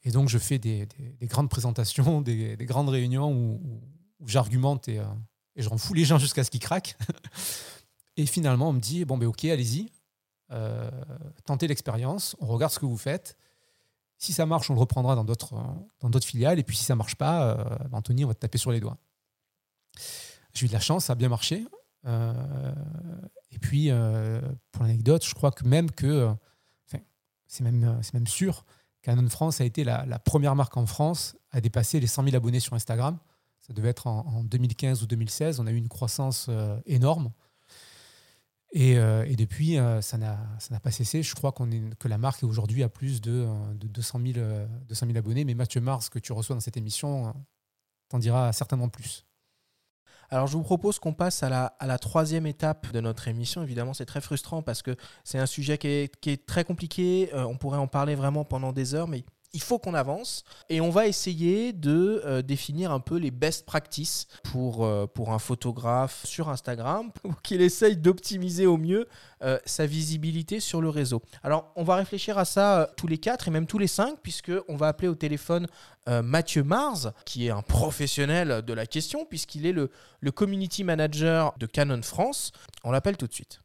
[0.03, 0.87] Et donc je fais des,
[1.23, 3.81] grandes présentations, des, grandes réunions où,
[4.25, 4.99] j'argumente et,
[5.55, 6.97] je rends les gens jusqu'à ce qu'ils craquent.
[8.17, 9.91] et finalement on me dit, bon ben ok, allez-y,
[11.45, 13.37] tentez l'expérience, on regarde ce que vous faites,
[14.19, 15.55] si ça marche, on le reprendra dans d'autres,
[16.03, 16.59] d'autres filiales.
[16.59, 18.97] Et puis si ça marche pas, euh, Anthony, on va te taper sur les doigts.
[20.53, 21.65] J'ai eu de la chance, ça a bien marché.
[22.05, 22.73] Euh,
[23.51, 24.41] et puis, euh,
[24.71, 26.29] pour l'anecdote, je crois que même que,
[27.47, 28.63] c'est même, c'est même sûr,
[29.01, 32.59] Canon France a été la, première marque en France à dépasser les 100 000 abonnés
[32.59, 33.17] sur Instagram.
[33.59, 35.59] Ça devait être en 2015 ou 2016.
[35.59, 36.47] On a eu une croissance
[36.85, 37.31] énorme.
[38.75, 41.23] Euh, et, depuis, euh, ça n'a pas cessé.
[41.23, 44.45] Je crois est, que la marque aujourd'hui a plus de, de 200, 000,
[44.87, 45.45] 200, 000, abonnés.
[45.45, 47.33] Mais Mathieu Mars, que tu reçois dans cette émission,
[48.09, 49.25] t'en dira certainement plus.
[50.31, 51.49] Alors je vous propose qu'on passe à
[51.81, 53.63] la, troisième étape de notre émission.
[53.63, 57.31] Évidemment, c'est très frustrant parce que c'est un sujet qui est, est très compliqué.
[57.33, 60.79] Euh, on pourrait en parler vraiment pendant des heures, mais il faut qu'on avance et
[60.81, 66.25] on va essayer de euh, définir un peu les best practices pour, euh, un photographe
[66.25, 69.07] sur Instagram pour qu'il essaye d'optimiser au mieux
[69.43, 71.21] euh, sa visibilité sur le réseau.
[71.43, 74.75] Alors on va réfléchir à ça tous les quatre et même tous les cinq puisqu'on
[74.75, 75.67] va appeler au téléphone
[76.23, 79.91] Mathieu Mars qui est un professionnel de la question puisqu'il est le,
[80.21, 82.51] le community manager de Canon France.
[82.83, 83.61] On l'appelle tout de suite.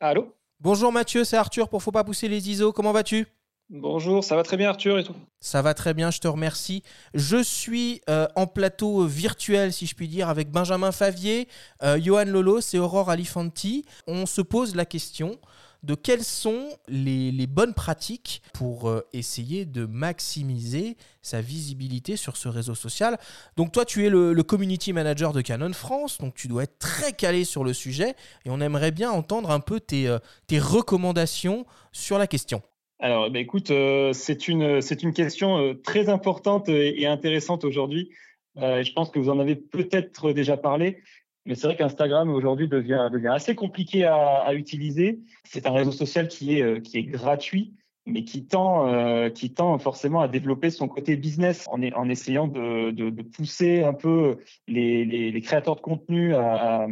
[0.00, 0.34] Allô?
[0.64, 2.72] Bonjour Mathieu, c'est Arthur pour Faut pas pousser les ISO.
[2.72, 3.26] Comment vas-tu?
[3.68, 6.82] Bonjour, ça va très bien Arthur et tout Ça va très bien, je te remercie.
[7.12, 11.48] Je suis euh, en plateau virtuel, si je puis dire, avec Benjamin Favier,
[11.82, 13.84] euh, Johan Lolo et Aurore Alifanti.
[14.06, 15.38] On se pose la question
[15.84, 22.48] de quelles sont les, bonnes pratiques pour euh, essayer de maximiser sa visibilité sur ce
[22.48, 23.18] réseau social.
[23.56, 27.12] Donc toi, tu es le, community manager de Canon France, donc tu dois être très
[27.12, 28.14] calé sur le sujet
[28.44, 30.18] et on aimerait bien entendre un peu tes, euh,
[30.52, 32.62] recommandations sur la question.
[33.00, 38.10] Alors, bah, écoute, euh, c'est une question très importante et intéressante aujourd'hui.
[38.56, 41.02] je pense que vous en avez peut-être déjà parlé.
[41.46, 45.20] Mais c'est vrai qu'Instagram aujourd'hui devient, devient assez compliqué à, à utiliser.
[45.44, 47.74] C'est un réseau social qui est, euh, qui est gratuit,
[48.06, 52.90] mais qui tend, euh, qui tend forcément à développer son côté business en, essayant de,
[52.90, 54.38] de, de, pousser un peu
[54.68, 56.86] les, les, les créateurs de contenu à,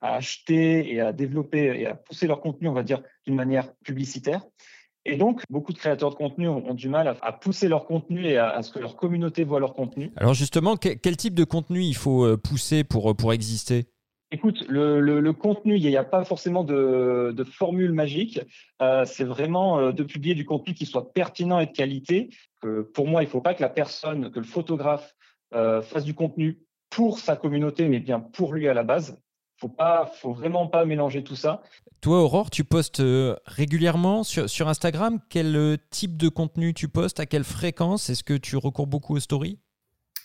[0.00, 3.74] à, acheter et à développer et à pousser leur contenu, on va dire, d'une manière
[3.76, 4.42] publicitaire.
[5.08, 8.38] Et donc, beaucoup de créateurs de contenu ont, du mal à, pousser leur contenu et
[8.38, 10.10] à, ce que leur communauté voit leur contenu.
[10.16, 13.84] Alors justement, quel, type de contenu il faut euh, pousser pour, euh, pour exister?
[14.32, 18.40] Écoute, le, le, contenu, il n'y a pas forcément de, de formule magique.
[18.82, 22.30] Euh, c'est vraiment de publier du contenu qui soit pertinent et de qualité.
[22.92, 25.14] Pour moi, il ne faut pas que la personne, que le photographe
[25.52, 26.58] fasse du contenu
[26.90, 29.16] pour sa communauté, mais bien pour lui à la base.
[29.58, 31.62] Faut pas, faut vraiment pas mélanger tout ça.
[32.02, 35.18] Toi, Aurore, tu postes euh, régulièrement sur, sur Instagram.
[35.30, 37.20] Quel euh, type de contenu tu postes?
[37.20, 38.10] À quelle fréquence?
[38.10, 39.58] Est-ce que tu recours beaucoup aux stories?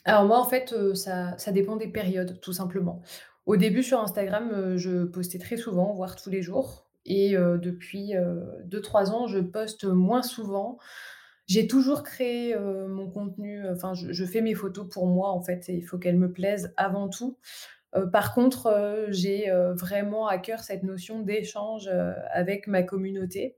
[0.03, 3.01] Alors moi, en fait, euh, ça, ça, dépend des périodes, tout simplement.
[3.45, 6.87] Au début, sur Instagram, je postais très souvent, voire tous les jours.
[7.05, 8.13] Et depuis
[8.67, 10.77] 2-3 ans, je poste moins souvent.
[11.47, 15.67] J'ai toujours créé mon contenu, enfin, je, je, fais mes photos pour moi, en fait,
[15.69, 17.39] et il faut qu'elles me plaisent avant tout.
[17.95, 21.89] Euh, par contre, euh, j'ai euh, vraiment à cœur cette notion d'échange
[22.31, 23.57] avec ma communauté.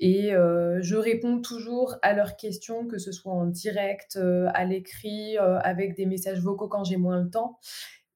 [0.00, 4.16] Et je réponds toujours à leurs questions, que ce soit en direct,
[4.54, 7.58] à l'écrit, avec des messages vocaux quand j'ai moins le temps.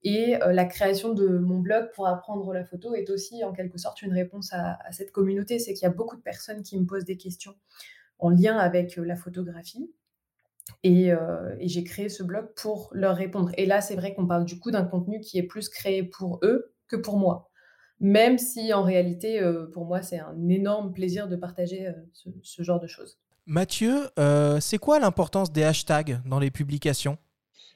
[0.05, 4.01] Et la création de mon blog pour apprendre la photo est aussi en quelque sorte
[4.03, 5.59] une réponse à, à cette communauté.
[5.59, 7.57] C'est qu'il y a beaucoup de personnes qui me posent des questions
[8.21, 9.91] en lien avec la photographie.
[10.85, 13.51] Euh, et, j'ai créé ce blog pour leur répondre.
[13.57, 16.41] Et là, c'est vrai qu'on parle du coup d'un contenu qui est plus créé pour
[16.43, 17.51] eux que pour moi.
[18.01, 21.93] Même si en réalité, euh, pour moi, c'est un énorme plaisir de partager euh,
[22.43, 23.19] ce, genre de choses.
[23.47, 24.09] Mathieu,
[24.61, 27.19] c'est quoi l'importance des hashtags dans les publications?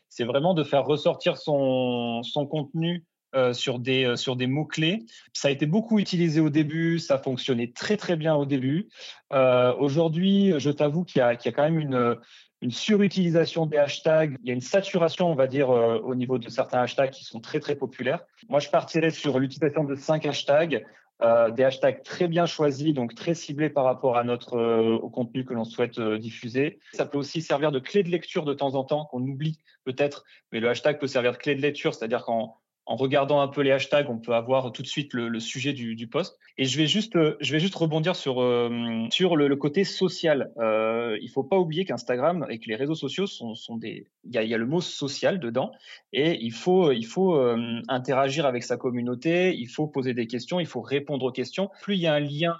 [0.08, 3.04] C'est vraiment de faire ressortir son, son contenu
[3.52, 5.04] sur des, sur des mots-clés.
[5.32, 8.88] Ça a été beaucoup utilisé au début, ça fonctionnait très très bien au début.
[9.32, 12.16] Aujourd'hui, je t'avoue qu'il y, y, a quand même une,
[12.62, 14.36] une surutilisation des hashtags.
[14.42, 17.24] Il y a une saturation, on va dire, euh, au niveau de certains hashtags qui
[17.24, 18.20] sont très, très populaires.
[18.48, 20.84] Moi, je partirais sur l'utilisation de cinq hashtags,
[21.22, 25.10] euh, des hashtags très bien choisis, donc très ciblés par rapport à notre, euh, au
[25.10, 26.78] contenu que l'on souhaite diffuser.
[26.92, 30.24] Ça peut aussi servir de clé de lecture de temps en temps, qu'on oublie peut-être,
[30.52, 32.56] mais le hashtag peut servir de clé de lecture, c'est-à-dire quand
[32.86, 35.96] en regardant un peu les hashtags, on peut avoir tout de suite le, sujet du,
[35.96, 36.38] du, post.
[36.56, 40.52] Et je vais juste, euh, je vais juste rebondir sur euh, le, côté social.
[40.58, 44.54] Euh, il faut pas oublier qu'Instagram et que les réseaux sociaux sont, des, il y
[44.54, 45.72] a, le mot social dedans,
[46.12, 50.80] et il faut euh, interagir avec sa communauté, il faut poser des questions, il faut
[50.80, 51.70] répondre aux questions.
[51.82, 52.56] Plus il y a un lien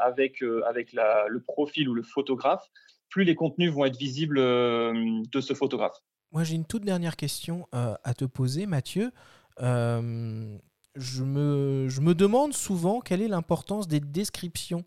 [0.00, 2.64] avec le profil ou le photographe,
[3.08, 5.96] plus les contenus vont être visibles de ce photographe.
[6.32, 9.12] Moi, j'ai une toute dernière question euh, à te poser, Mathieu.
[9.60, 10.58] Euh,
[10.96, 14.84] je, me, je me demande souvent quelle est l'importance des descriptions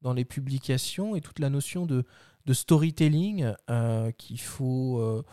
[0.00, 2.04] dans les publications et toute la notion de,
[2.46, 5.24] de storytelling euh, qu'il faut,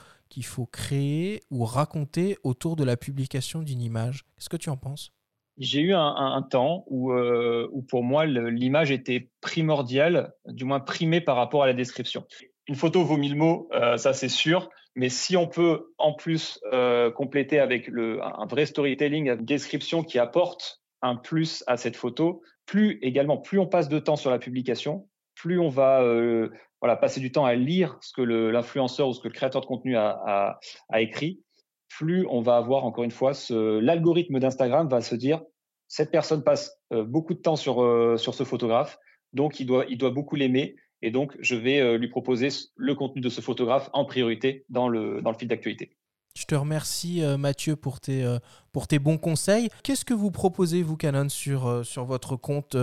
[0.41, 4.25] faut créer ou raconter autour de la publication d'une image.
[4.35, 5.13] Qu'est-ce que tu en penses?
[5.57, 11.21] J'ai eu un, un, temps où, où, pour moi, l'image était primordiale, du moins primée
[11.21, 12.25] par rapport à la description.
[12.67, 14.69] Une photo vaut mille mots, ça c'est sûr.
[14.95, 20.03] Mais si on peut en plus euh, compléter avec le, un vrai storytelling, une description
[20.03, 24.29] qui apporte un plus à cette photo, plus également, plus on passe de temps sur
[24.29, 26.01] la publication, plus on va
[26.79, 29.65] voilà, passer du temps à lire ce que l'influenceur ou ce que le créateur de
[29.65, 30.59] contenu a,
[30.89, 31.41] a, écrit,
[31.89, 35.41] plus on va avoir, encore une fois, l'algorithme d'Instagram va se dire,
[35.87, 38.97] cette personne passe beaucoup de temps sur, sur ce photographe,
[39.33, 43.21] donc il doit, il doit beaucoup l'aimer, et donc je vais lui proposer le contenu
[43.21, 45.91] de ce photographe en priorité dans le, dans le fil d'actualité.
[46.35, 48.25] Je te remercie Mathieu pour tes,
[48.71, 49.69] pour tes bons conseils.
[49.83, 52.75] Qu'est-ce que vous proposez, vous, Canon, sur, sur votre compte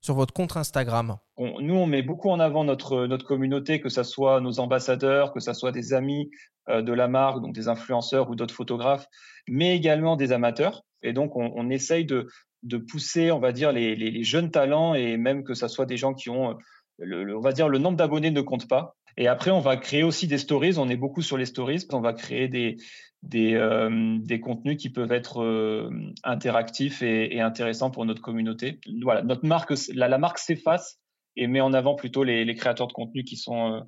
[0.00, 1.16] sur votre compte Instagram?
[1.38, 5.40] Nous, on met beaucoup en avant notre, notre communauté, que ce soit nos ambassadeurs, que
[5.40, 6.30] ce soit des amis
[6.68, 9.06] euh, de la marque, donc des influenceurs ou d'autres photographes,
[9.48, 10.82] mais également des amateurs.
[11.02, 12.28] Et donc, on, essaye de,
[12.64, 15.96] de, pousser, on va dire, les, les, jeunes talents et même que ce soit des
[15.96, 16.58] gens qui ont,
[16.98, 18.96] le, on va dire, le nombre d'abonnés ne compte pas.
[19.16, 20.78] Et après, on va créer aussi des stories.
[20.78, 21.84] On est beaucoup sur les stories.
[21.92, 22.76] On va créer des,
[23.22, 25.90] des, euh, des contenus qui peuvent être euh,
[26.22, 28.80] interactifs et, intéressants pour notre communauté.
[29.02, 31.00] Voilà, notre marque, la, la marque s'efface
[31.36, 33.80] et met en avant plutôt les, les créateurs de contenu qui sont, euh,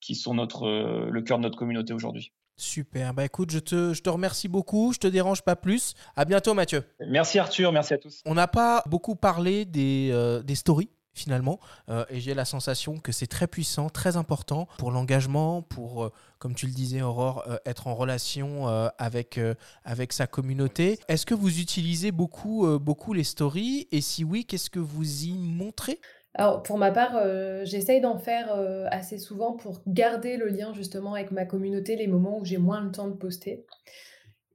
[0.00, 0.68] qui sont notre,
[1.10, 2.32] le cœur de notre communauté aujourd'hui.
[2.58, 3.12] Super.
[3.12, 4.94] Bah écoute, je te, je te remercie beaucoup.
[4.94, 5.92] Je te dérange pas plus.
[6.16, 6.82] À bientôt, Mathieu.
[7.06, 7.70] Merci Arthur.
[7.70, 8.22] Merci à tous.
[8.24, 11.58] On n'a pas beaucoup parlé des, des stories finalement.
[11.88, 16.12] Euh, et j'ai la sensation que c'est très puissant, très important pour l'engagement, pour, euh,
[16.38, 18.66] comme tu le disais, Aurore, euh, être en relation
[18.98, 19.40] avec,
[19.84, 20.98] avec sa communauté.
[21.08, 23.88] Est-ce que vous utilisez beaucoup, beaucoup les stories?
[23.90, 26.00] Et si oui, qu'est-ce que vous y montrez?
[26.34, 27.18] Alors, pour ma part,
[27.64, 28.54] j'essaye d'en faire
[28.90, 32.82] assez souvent pour garder le lien justement avec ma communauté les moments où j'ai moins
[32.82, 33.64] le temps de poster.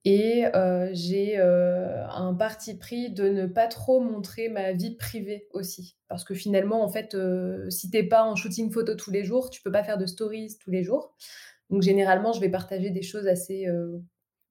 [0.04, 0.46] Et
[0.94, 5.96] j'ai un parti pris de ne pas trop montrer ma vie privée aussi.
[6.08, 7.16] Parce que finalement, en fait,
[7.70, 10.58] si t'es pas en shooting photo tous les jours, tu peux pas faire de stories
[10.60, 11.16] tous les jours.
[11.70, 13.68] Donc généralement, je vais partager des choses assez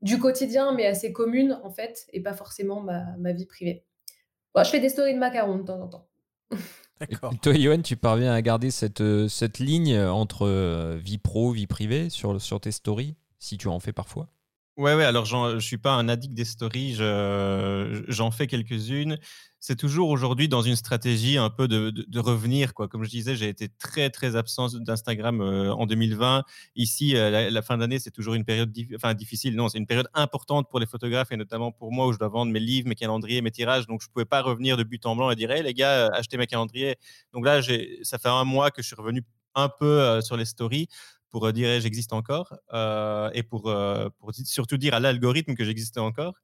[0.02, 3.84] du quotidien, mais assez communes en fait, et pas forcément ma, ma vie privée.
[4.54, 6.08] Bon, je fais des stories de macarons de temps en temps.
[7.00, 7.32] D'accord.
[7.42, 12.40] Toi, Yoann, tu parviens à garder cette, cette ligne entre vie pro, vie privée sur,
[12.40, 14.28] sur tes stories, si tu en fais parfois?
[14.80, 16.94] Ouais, ouais, alors je suis pas un addict des stories,
[18.08, 19.18] j'en fais quelques-unes.
[19.58, 22.88] C'est toujours aujourd'hui dans une stratégie un peu de, revenir, quoi.
[22.88, 26.44] Comme je disais, j'ai été très, très absent d'Instagram euh, en 2020.
[26.76, 29.54] Ici, euh, la, fin d'année, c'est toujours une période enfin, difficile.
[29.54, 32.28] Non, c'est une période importante pour les photographes et notamment pour moi où je dois
[32.28, 33.86] vendre mes livres, mes calendriers, mes tirages.
[33.86, 36.38] Donc, je pouvais pas revenir de but en blanc et dire, hey, les gars, achetez
[36.38, 36.96] mes calendriers.
[37.34, 37.60] Donc là,
[38.02, 39.22] ça fait un mois que je suis revenu
[39.54, 40.88] un peu euh, sur les stories
[41.30, 42.54] pour dire j'existe encore
[43.34, 43.72] et pour,
[44.44, 46.34] surtout dire à l'algorithme que j'existais encore.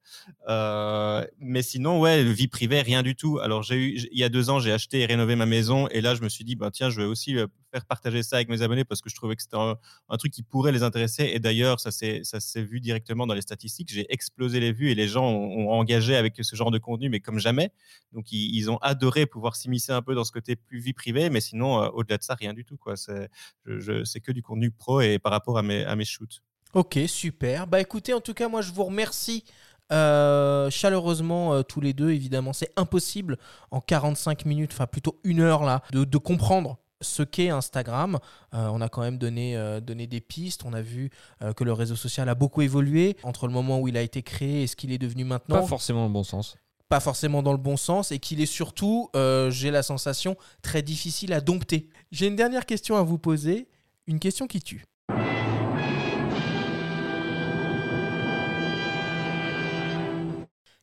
[1.39, 3.39] mais sinon, ouais, vie privée, rien du tout.
[3.39, 6.01] Alors, j'ai eu, il y a deux ans, j'ai acheté et rénové ma maison et
[6.01, 7.37] là, je me suis dit, bah, tiens, je vais aussi
[7.85, 9.77] partager ça avec mes abonnés parce que je trouvais que c'était un,
[10.16, 11.31] truc qui pourrait les intéresser.
[11.33, 12.22] Et d'ailleurs, ça s'est,
[12.57, 13.93] vu directement dans les statistiques.
[13.93, 17.20] J'ai explosé les vues et les gens ont, engagé avec ce genre de contenu, mais
[17.20, 17.70] comme jamais.
[18.12, 21.41] Donc, ils, ont adoré pouvoir s'immiscer un peu dans ce côté plus vie privée, mais
[21.41, 22.79] sinon, au-delà de ça, rien du tout.
[22.95, 23.29] C'est,
[23.66, 26.43] je, c'est que du contenu pro et par rapport à mes, à mes shoots.
[26.74, 27.66] Ok, super.
[27.66, 29.45] Bah écoutez, en tout cas, moi je vous remercie
[29.93, 32.11] euh, chaleureusement euh, tous les deux.
[32.11, 33.39] Évidemment, c'est impossible
[33.70, 38.18] en 45 minutes, enfin plutôt une heure là, de comprendre ce qu'est Instagram.
[38.55, 40.62] Euh, on a quand même donné, donné des pistes.
[40.64, 41.11] On a vu
[41.57, 44.62] que le réseau social a beaucoup évolué entre le moment où il a été créé
[44.62, 45.61] et ce qu'il est devenu maintenant.
[45.61, 46.57] Pas forcément dans le bon sens.
[46.88, 49.11] Pas forcément dans le bon sens et qu'il est surtout,
[49.49, 51.88] j'ai la sensation, très difficile à dompter.
[52.12, 53.68] J'ai une dernière question à vous poser,
[54.07, 54.84] une question qui tue.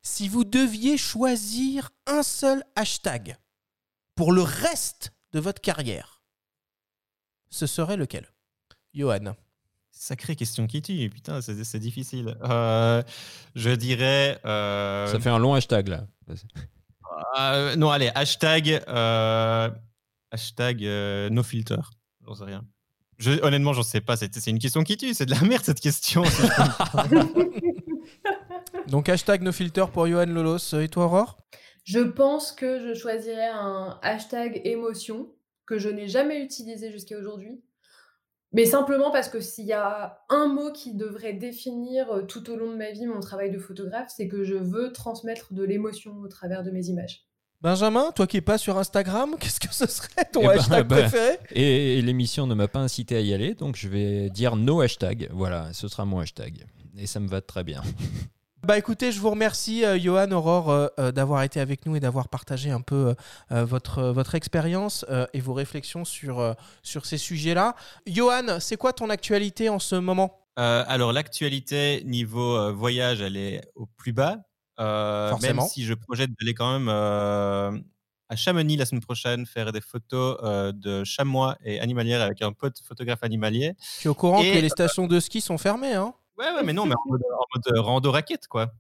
[0.06, 3.38] Si vous deviez choisir un seul hashtag
[4.16, 6.22] pour le reste de votre carrière,
[7.50, 8.28] ce serait lequel?
[8.94, 9.36] Johan
[9.92, 12.36] Sacrée question qui tue, putain, c'est difficile.
[12.44, 13.04] Euh,
[13.56, 14.40] je dirais.
[14.44, 16.08] Euh, Ça fait un long hashtag là.
[17.40, 18.82] Euh, non, allez, hashtag.
[20.32, 20.82] hashtag
[21.32, 21.78] no filter.
[22.26, 22.66] J'en sais rien.
[23.20, 24.18] Je, honnêtement, j'en sais pas.
[24.18, 25.14] C'est une question qui tue.
[25.14, 26.24] C'est de la merde cette question.
[28.88, 30.74] Donc hashtag NoFilter pour Johan Lolos.
[30.80, 31.38] Et toi, Aurore?
[31.84, 35.30] Je pense que je choisirais un hashtag émotion
[35.66, 37.62] que je n'ai jamais utilisé jusqu'à aujourd'hui.
[38.54, 42.56] Mais simplement parce que s'il y a un mot qui devrait définir euh, tout au
[42.56, 46.20] long de ma vie mon travail de photographe, c'est que je veux transmettre de l'émotion
[46.20, 47.26] au travers de mes images.
[47.62, 50.88] Benjamin, toi qui n'es pas sur Instagram, qu'est-ce que ce serait ton eh ben, hashtag
[50.88, 51.40] bah, préféré?
[51.52, 55.30] Et, l'émission ne m'a pas incité à y aller, donc je vais dire no hashtag.
[55.32, 56.66] Voilà, ce sera mon hashtag.
[56.96, 57.82] Et ça me va très bien.
[58.66, 62.00] Bah écoutez, je vous remercie euh, Johan, Aurore, euh, euh, d'avoir été avec nous et
[62.00, 63.14] d'avoir partagé un peu
[63.50, 67.76] votre, votre expérience et vos réflexions sur, sur ces sujets-là.
[68.08, 70.40] Johan, c'est quoi ton actualité en ce moment?
[70.56, 74.38] Alors l'actualité niveau voyage, elle est au plus bas.
[74.78, 75.62] Forcément.
[75.64, 80.38] Même si je projette d'aller quand même à Chamonix la semaine prochaine faire des photos
[80.44, 83.74] euh, de chamois et animalières avec un pote photographe animalier.
[84.00, 86.14] Tu es au courant Et- que les stations de ski sont fermées, hein?
[86.38, 88.72] Ouais, ouais, mais non, mais en mode, en mode, euh, rando raquette, quoi.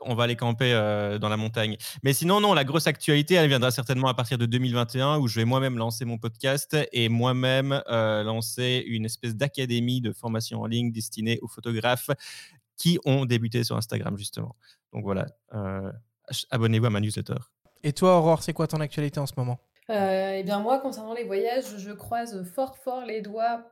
[0.00, 1.76] On va aller, camper euh, dans la montagne.
[2.02, 5.38] Mais sinon, non, la grosse actualité, elle viendra certainement à partir de 2021 où je
[5.38, 10.66] vais moi-même lancer mon podcast et moi-même euh, lancer une espèce d'académie de formation en
[10.66, 12.10] ligne destinée aux photographes
[12.76, 14.56] qui ont débuté sur Instagram, justement.
[14.92, 15.92] Donc voilà, euh,
[16.50, 17.36] abonnez-vous à ma newsletter.
[17.82, 19.58] Et toi, Aurore, c'est quoi ton actualité en ce moment?
[19.90, 23.66] Euh, eh bien moi, concernant les voyages, je croise fort fort les doigts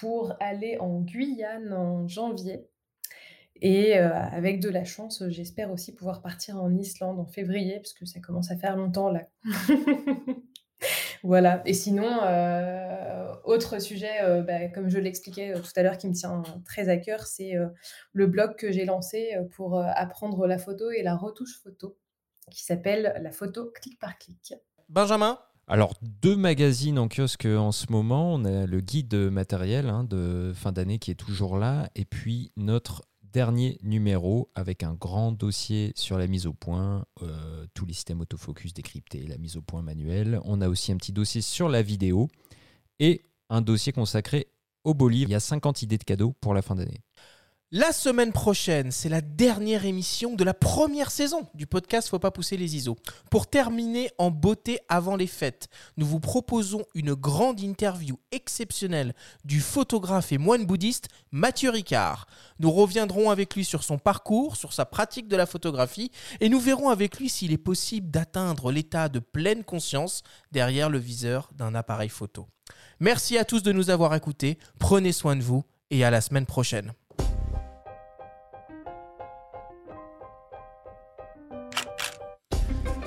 [0.00, 2.66] pour aller en Guyane en janvier.
[3.64, 7.94] Et euh, avec de la chance, j'espère aussi pouvoir partir en Islande en février, parce
[7.94, 9.28] que ça commence à faire longtemps là.
[11.22, 11.62] Voilà.
[11.66, 16.14] Et sinon, euh, autre sujet, euh, bah, comme je l'expliquais tout à l'heure, qui me
[16.14, 17.68] tient très à cœur, c'est euh,
[18.12, 21.96] le blog que j'ai lancé pour euh, apprendre la photo et la retouche photo,
[22.50, 24.54] qui s'appelle La photo clic par clic.
[24.88, 25.38] Benjamin?
[25.68, 28.34] Alors, deux magazines en kiosque en ce moment.
[28.34, 31.88] On a le guide matériel hein, de fin d'année qui est toujours là.
[31.94, 33.02] Et puis notre
[33.32, 38.20] dernier numéro avec un grand dossier sur la mise au point, euh, tous les systèmes
[38.20, 40.40] autofocus décryptés, la mise au point manuelle.
[40.44, 42.28] On a aussi un petit dossier sur la vidéo
[43.00, 44.48] et un dossier consacré
[44.84, 45.30] au beau livre.
[45.30, 47.00] Il y a 50 idées de cadeaux pour la fin d'année.
[47.74, 52.30] La semaine prochaine, c'est la dernière émission de la première saison du podcast Faut pas
[52.30, 52.98] pousser les ISO.
[53.30, 59.14] Pour terminer en beauté avant les fêtes, nous vous proposons une grande interview exceptionnelle
[59.46, 62.26] du photographe et moine bouddhiste Mathieu Ricard.
[62.58, 66.10] Nous reviendrons avec lui sur son parcours, sur sa pratique de la photographie
[66.40, 70.98] et nous verrons avec lui s'il est possible d'atteindre l'état de pleine conscience derrière le
[70.98, 72.46] viseur d'un appareil photo.
[73.00, 76.46] Merci à tous de nous avoir écoutés, prenez soin de vous et à la semaine
[76.46, 76.92] prochaine.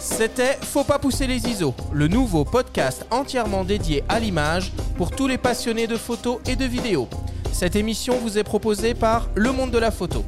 [0.05, 5.27] C'était Faut pas pousser les ISO, le nouveau podcast entièrement dédié à l'image pour tous
[5.27, 7.09] les passionnés de photos et de vidéos.
[7.51, 10.23] Cette émission vous est proposée par Le Monde de la Photo.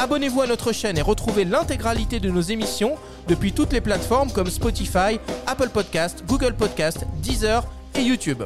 [0.00, 2.96] Abonnez-vous à notre chaîne et retrouvez l'intégralité de nos émissions
[3.28, 7.64] depuis toutes les plateformes comme Spotify, Apple Podcast, Google Podcast, Deezer
[7.94, 8.42] et YouTube.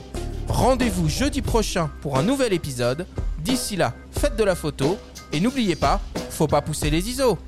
[0.46, 3.06] Rendez-vous jeudi prochain pour un nouvel épisode.
[3.38, 4.98] D'ici là, faites de la photo
[5.32, 6.00] et n'oubliez pas,
[6.30, 7.38] faut pas pousser les ISO.